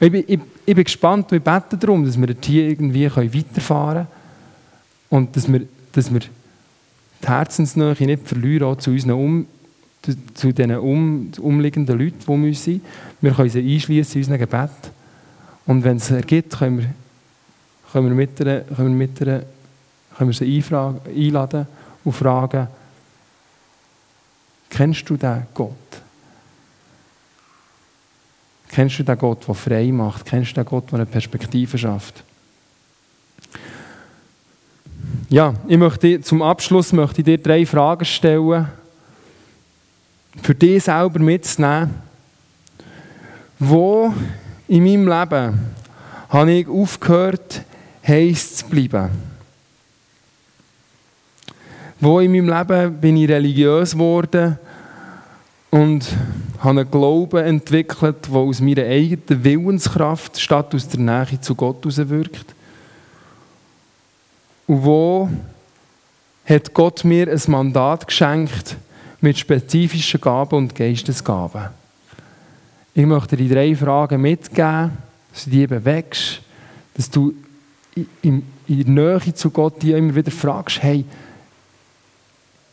Ich 0.00 0.10
bin, 0.10 0.24
ich, 0.26 0.40
ich 0.66 0.74
bin 0.74 0.84
gespannt 0.84 1.30
und 1.30 1.38
ich 1.38 1.44
bete 1.44 1.76
darum, 1.76 2.04
dass 2.04 2.18
wir 2.18 2.34
hier 2.42 2.68
irgendwie 2.68 3.04
weiterfahren 3.06 4.06
können 4.06 4.08
und 5.10 5.36
dass 5.36 5.52
wir, 5.52 5.62
dass 5.92 6.12
wir 6.12 6.20
die 6.20 7.26
Herzensnähe 7.26 7.94
nicht 8.00 8.26
verlieren, 8.26 8.68
auch 8.68 8.76
zu 8.76 8.90
unseren 8.90 9.12
um, 9.12 9.46
zu 10.32 10.52
den 10.52 10.76
um, 10.76 11.30
umliegenden 11.40 11.98
Leuten, 11.98 12.18
die 12.20 12.46
wir 12.46 12.54
sind. 12.54 12.82
Wir 13.20 13.32
können 13.32 13.50
sie 13.50 13.74
einschließen 13.74 14.14
in 14.14 14.20
unserem 14.20 14.40
Gebet. 14.40 14.70
Und 15.66 15.84
wenn 15.84 15.98
es 15.98 16.10
ergibt, 16.10 16.58
können 16.58 16.78
wir, 16.78 16.86
können 17.92 18.08
wir, 18.08 18.14
mit 18.14 18.40
einer, 18.40 18.60
können 18.60 18.98
wir, 18.98 19.08
mit 19.08 19.22
einer, 19.22 19.42
können 20.16 20.30
wir 20.30 20.34
sie 20.34 20.56
einfragen, 20.56 21.00
einladen 21.06 21.66
und 22.04 22.12
fragen, 22.12 22.68
kennst 24.68 25.08
du 25.08 25.16
den 25.16 25.46
Gott? 25.54 25.74
Kennst 28.68 28.98
du 29.00 29.02
den 29.02 29.18
Gott, 29.18 29.46
der 29.46 29.54
frei 29.54 29.90
macht? 29.90 30.24
Kennst 30.24 30.52
du 30.52 30.54
den 30.54 30.64
Gott, 30.64 30.92
der 30.92 31.00
eine 31.00 31.06
Perspektive 31.06 31.76
schafft? 31.76 32.22
Ja, 35.28 35.54
ich 35.66 35.78
möchte 35.78 36.20
zum 36.20 36.42
Abschluss 36.42 36.92
möchte 36.92 37.20
ich 37.20 37.24
dir 37.24 37.38
drei 37.38 37.66
Fragen 37.66 38.04
stellen, 38.04 38.68
für 40.42 40.54
dich 40.54 40.84
selber 40.84 41.18
mitzunehmen. 41.18 41.94
Wo 43.58 44.14
in 44.68 44.84
meinem 44.84 45.08
Leben 45.08 45.60
habe 46.28 46.52
ich 46.52 46.68
aufgehört, 46.68 47.62
heiß 48.06 48.56
zu 48.56 48.66
bleiben? 48.66 49.10
Wo 52.00 52.20
in 52.20 52.32
meinem 52.32 52.48
Leben 52.48 53.00
bin 53.00 53.16
ich 53.16 53.28
religiös 53.28 53.92
geworden 53.92 54.58
und 55.70 56.06
habe 56.60 56.80
einen 56.80 56.90
Glauben 56.90 57.44
entwickelt, 57.44 58.26
der 58.26 58.36
aus 58.36 58.60
meiner 58.60 58.84
eigenen 58.84 59.44
Willenskraft 59.44 60.40
statt 60.40 60.74
aus 60.74 60.88
der 60.88 61.00
Nähe 61.00 61.40
zu 61.40 61.54
Gott 61.54 61.84
wirkt. 61.84 62.54
Und 64.66 64.84
wo 64.84 65.28
hat 66.44 66.74
Gott 66.74 67.04
mir 67.04 67.28
ein 67.28 67.40
Mandat 67.46 68.06
geschenkt 68.06 68.76
mit 69.20 69.38
spezifischen 69.38 70.20
Gaben 70.20 70.56
und 70.56 70.74
Geistesgaben? 70.74 71.68
Ich 72.94 73.06
möchte 73.06 73.36
dir 73.36 73.54
drei 73.54 73.74
Fragen 73.74 74.20
mitgeben, 74.20 74.92
dass 75.32 75.44
du 75.44 75.50
die 75.50 75.66
bewegst, 75.66 76.40
dass 76.94 77.08
du 77.08 77.32
in 78.22 78.42
der 78.68 78.86
Nähe 78.86 79.34
zu 79.34 79.50
Gott 79.50 79.82
dir 79.82 79.96
immer 79.96 80.14
wieder 80.14 80.30
fragst, 80.30 80.82
hey, 80.82 81.04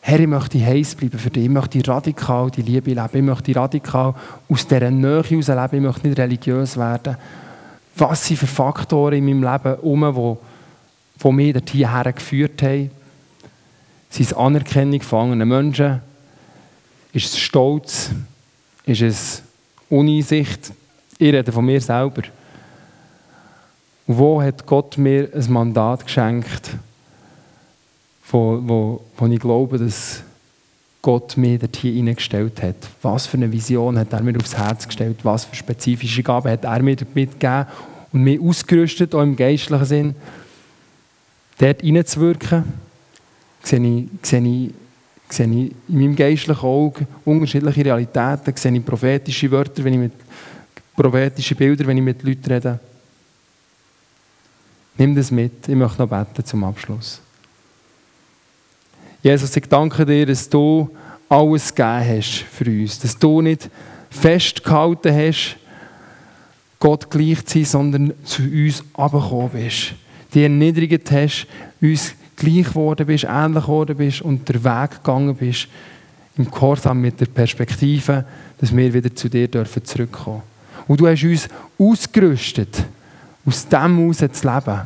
Herr, 0.00 0.20
ich 0.20 0.26
möchte 0.26 0.64
heiß 0.64 0.94
bleiben 0.94 1.18
für 1.18 1.28
dich. 1.28 1.44
Ich 1.44 1.50
möchte 1.50 1.86
radikal 1.86 2.50
die 2.50 2.62
Liebe 2.62 2.90
leben. 2.90 3.08
Ich 3.12 3.22
möchte 3.22 3.54
radikal 3.54 4.14
aus 4.48 4.66
dieser 4.66 4.90
Nähe 4.90 5.22
heraus 5.22 5.48
leben. 5.48 5.74
Ich 5.74 5.80
möchte 5.80 6.08
nicht 6.08 6.18
religiös 6.18 6.76
werden. 6.78 7.16
Was 7.96 8.26
sind 8.26 8.38
für 8.38 8.46
Faktoren 8.46 9.18
in 9.18 9.26
meinem 9.26 9.42
Leben 9.42 9.76
die, 9.82 11.22
die 11.22 11.32
mich 11.32 11.52
dorthin 11.52 12.14
geführt 12.14 12.62
haben? 12.62 12.90
Sind 14.08 14.26
es 14.26 14.32
Anerkennung 14.32 15.02
von 15.02 15.32
anderen 15.32 15.48
Menschen? 15.48 16.00
Ist 17.12 17.34
es 17.34 17.38
Stolz? 17.38 18.10
Ist 18.86 19.02
es 19.02 19.42
Uneinsicht? 19.90 20.72
Ich 21.18 21.32
rede 21.32 21.52
von 21.52 21.66
mir 21.66 21.80
selber. 21.80 22.22
Wo 24.08 24.42
hat 24.42 24.66
Gott 24.66 24.98
mir 24.98 25.28
ein 25.32 25.52
Mandat 25.52 26.04
geschenkt? 26.04 26.70
wo, 28.30 28.60
wo, 28.62 29.04
wo 29.16 29.26
ich 29.26 29.40
glaube, 29.40 29.78
dass 29.78 30.22
Gott 31.00 31.36
mir 31.36 31.58
hier 31.76 31.92
hineingestellt 31.92 32.62
hat. 32.62 32.76
Was 33.02 33.26
für 33.26 33.36
eine 33.36 33.50
Vision 33.50 33.98
hat 33.98 34.12
er 34.12 34.22
mir 34.22 34.36
aufs 34.36 34.56
Herz 34.56 34.86
gestellt? 34.86 35.18
Was 35.22 35.44
für 35.44 35.56
spezifische 35.56 36.22
Gaben 36.22 36.50
hat 36.50 36.64
er 36.64 36.82
mir 36.82 36.96
mitgegeben 37.14 37.66
und 38.12 38.22
mich 38.22 38.40
ausgerüstet, 38.40 39.14
auch 39.14 39.22
im 39.22 39.36
geistlichen 39.36 39.84
Sinn, 39.84 40.14
dort 41.58 41.80
hineinzuwirken? 41.80 42.64
Sehe 43.62 43.80
ich, 43.80 44.08
sehe 44.22 44.40
ich, 44.40 44.74
sehe 45.28 45.46
ich 45.46 45.72
in 45.88 45.98
meinem 45.98 46.16
geistlichen 46.16 46.66
Auge 46.66 47.06
unterschiedliche 47.24 47.84
Realitäten, 47.84 48.56
sehe 48.56 48.76
ich 48.76 48.84
prophetische 48.84 49.50
Wörter, 49.50 49.84
wenn 49.84 49.94
ich 49.94 50.00
mit 50.00 50.12
prophetische 50.96 51.54
Bilder, 51.54 51.86
wenn 51.86 51.96
ich 51.96 52.02
mit 52.02 52.22
Leuten 52.22 52.52
rede. 52.52 52.80
Nimm 54.98 55.14
das 55.14 55.30
mit. 55.30 55.68
Ich 55.68 55.76
möchte 55.76 56.02
noch 56.02 56.08
beten 56.08 56.44
zum 56.44 56.64
Abschluss. 56.64 57.20
Jesus, 59.22 59.56
ich 59.56 59.68
danke 59.68 60.04
dir, 60.04 60.26
dass 60.26 60.48
du 60.48 60.90
alles 61.28 61.72
gegeben 61.72 62.18
hast 62.18 62.44
für 62.50 62.64
uns. 62.64 62.98
Dass 62.98 63.16
du 63.16 63.40
nicht 63.40 63.70
festgehalten 64.10 65.14
hast, 65.14 65.56
Gott 66.80 67.08
gleich 67.10 67.44
zu 67.44 67.58
sein, 67.58 67.64
sondern 67.64 68.12
zu 68.24 68.42
uns 68.42 68.82
abgekommen 68.94 69.50
bist. 69.50 69.94
Die 70.34 70.42
erniedrigt 70.42 71.10
hast, 71.12 71.46
uns 71.80 72.14
gleich 72.36 72.66
geworden 72.66 73.06
bist, 73.06 73.24
ähnlich 73.24 73.64
geworden 73.64 73.96
bist 73.96 74.22
und 74.22 74.48
der 74.48 74.62
Weg 74.62 74.90
gegangen 74.96 75.34
bist, 75.34 75.68
im 76.36 76.50
Gehorsam 76.50 77.00
mit 77.00 77.20
der 77.20 77.26
Perspektive, 77.26 78.24
dass 78.58 78.76
wir 78.76 78.94
wieder 78.94 79.14
zu 79.14 79.28
dir 79.28 79.48
dürfen 79.48 79.84
zurückkommen. 79.84 80.42
Und 80.86 81.00
du 81.00 81.08
hast 81.08 81.24
uns 81.24 81.48
ausgerüstet, 81.78 82.84
aus 83.48 83.68
dem 83.68 83.98
heraus 83.98 84.18
zu 84.18 84.46
leben. 84.46 84.80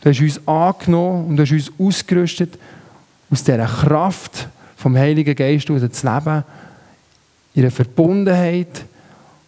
Du 0.00 0.10
hast 0.10 0.20
uns 0.20 0.46
angenommen 0.46 1.26
und 1.26 1.36
du 1.36 1.42
hast 1.42 1.52
uns 1.52 1.72
ausgerüstet, 1.78 2.56
aus 3.30 3.42
dieser 3.42 3.66
Kraft 3.66 4.48
vom 4.76 4.96
Heiligen 4.96 5.34
Geist 5.34 5.66
zu 5.66 5.74
leben, 5.74 6.44
ihre 7.54 7.70
Verbundenheit 7.70 8.84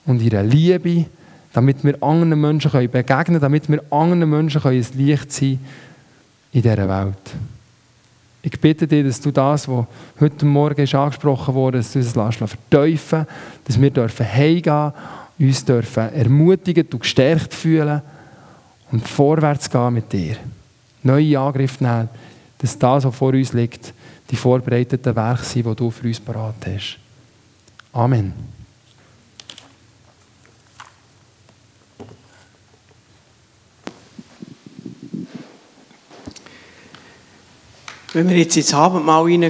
und 0.07 0.21
ihre 0.21 0.43
Liebe, 0.43 1.07
damit 1.53 1.85
wir 1.85 2.03
anderen 2.03 2.41
Menschen 2.41 2.71
begegnen 2.71 3.25
können, 3.25 3.41
damit 3.41 3.71
wir 3.71 3.83
anderen 3.91 4.29
Menschen 4.29 4.63
ein 4.65 4.87
Licht 4.97 5.33
sein 5.33 5.59
können 5.59 5.61
in 6.53 6.63
dieser 6.63 6.89
Welt. 6.89 7.35
Ich 8.43 8.59
bitte 8.59 8.89
dich, 8.89 9.07
dass 9.07 9.21
du 9.21 9.31
das, 9.31 9.69
was 9.69 9.85
heute 10.19 10.47
Morgen 10.47 10.81
angesprochen 10.81 11.55
wurde, 11.55 11.79
dass 11.79 11.93
du 11.93 11.99
es 11.99 12.13
verteufeln 12.13 13.27
dass 13.65 13.81
wir 13.81 13.91
dürfen 13.91 14.27
heimgehen, 14.27 14.93
uns 15.41 15.65
dürfen 15.65 16.13
ermutigt 16.13 16.93
und 16.93 17.01
gestärkt 17.01 17.55
fühlen 17.55 18.03
und 18.93 19.09
vorwärts 19.09 19.71
gehen 19.71 19.95
mit 19.95 20.13
dir. 20.13 20.37
Neue 21.03 21.39
Angriffe 21.39 21.83
nehmen 21.83 22.09
dass 22.61 22.79
das, 22.79 23.05
was 23.05 23.17
vor 23.17 23.33
uns 23.33 23.55
liegt, 23.55 23.95
die 24.31 24.37
vorbereiteten 24.37 25.17
Werke 25.17 25.43
sind, 25.43 25.67
die 25.67 25.75
du 25.75 25.91
für 25.91 26.07
uns 26.07 26.21
parat 26.21 26.57
hast. 26.67 26.99
Amen. 27.93 28.35
Wenn 38.13 38.29
wir 38.29 38.39
jetzt 38.39 38.57
ins 38.57 38.75
Abendmahl 38.75 39.29
hinein 39.29 39.49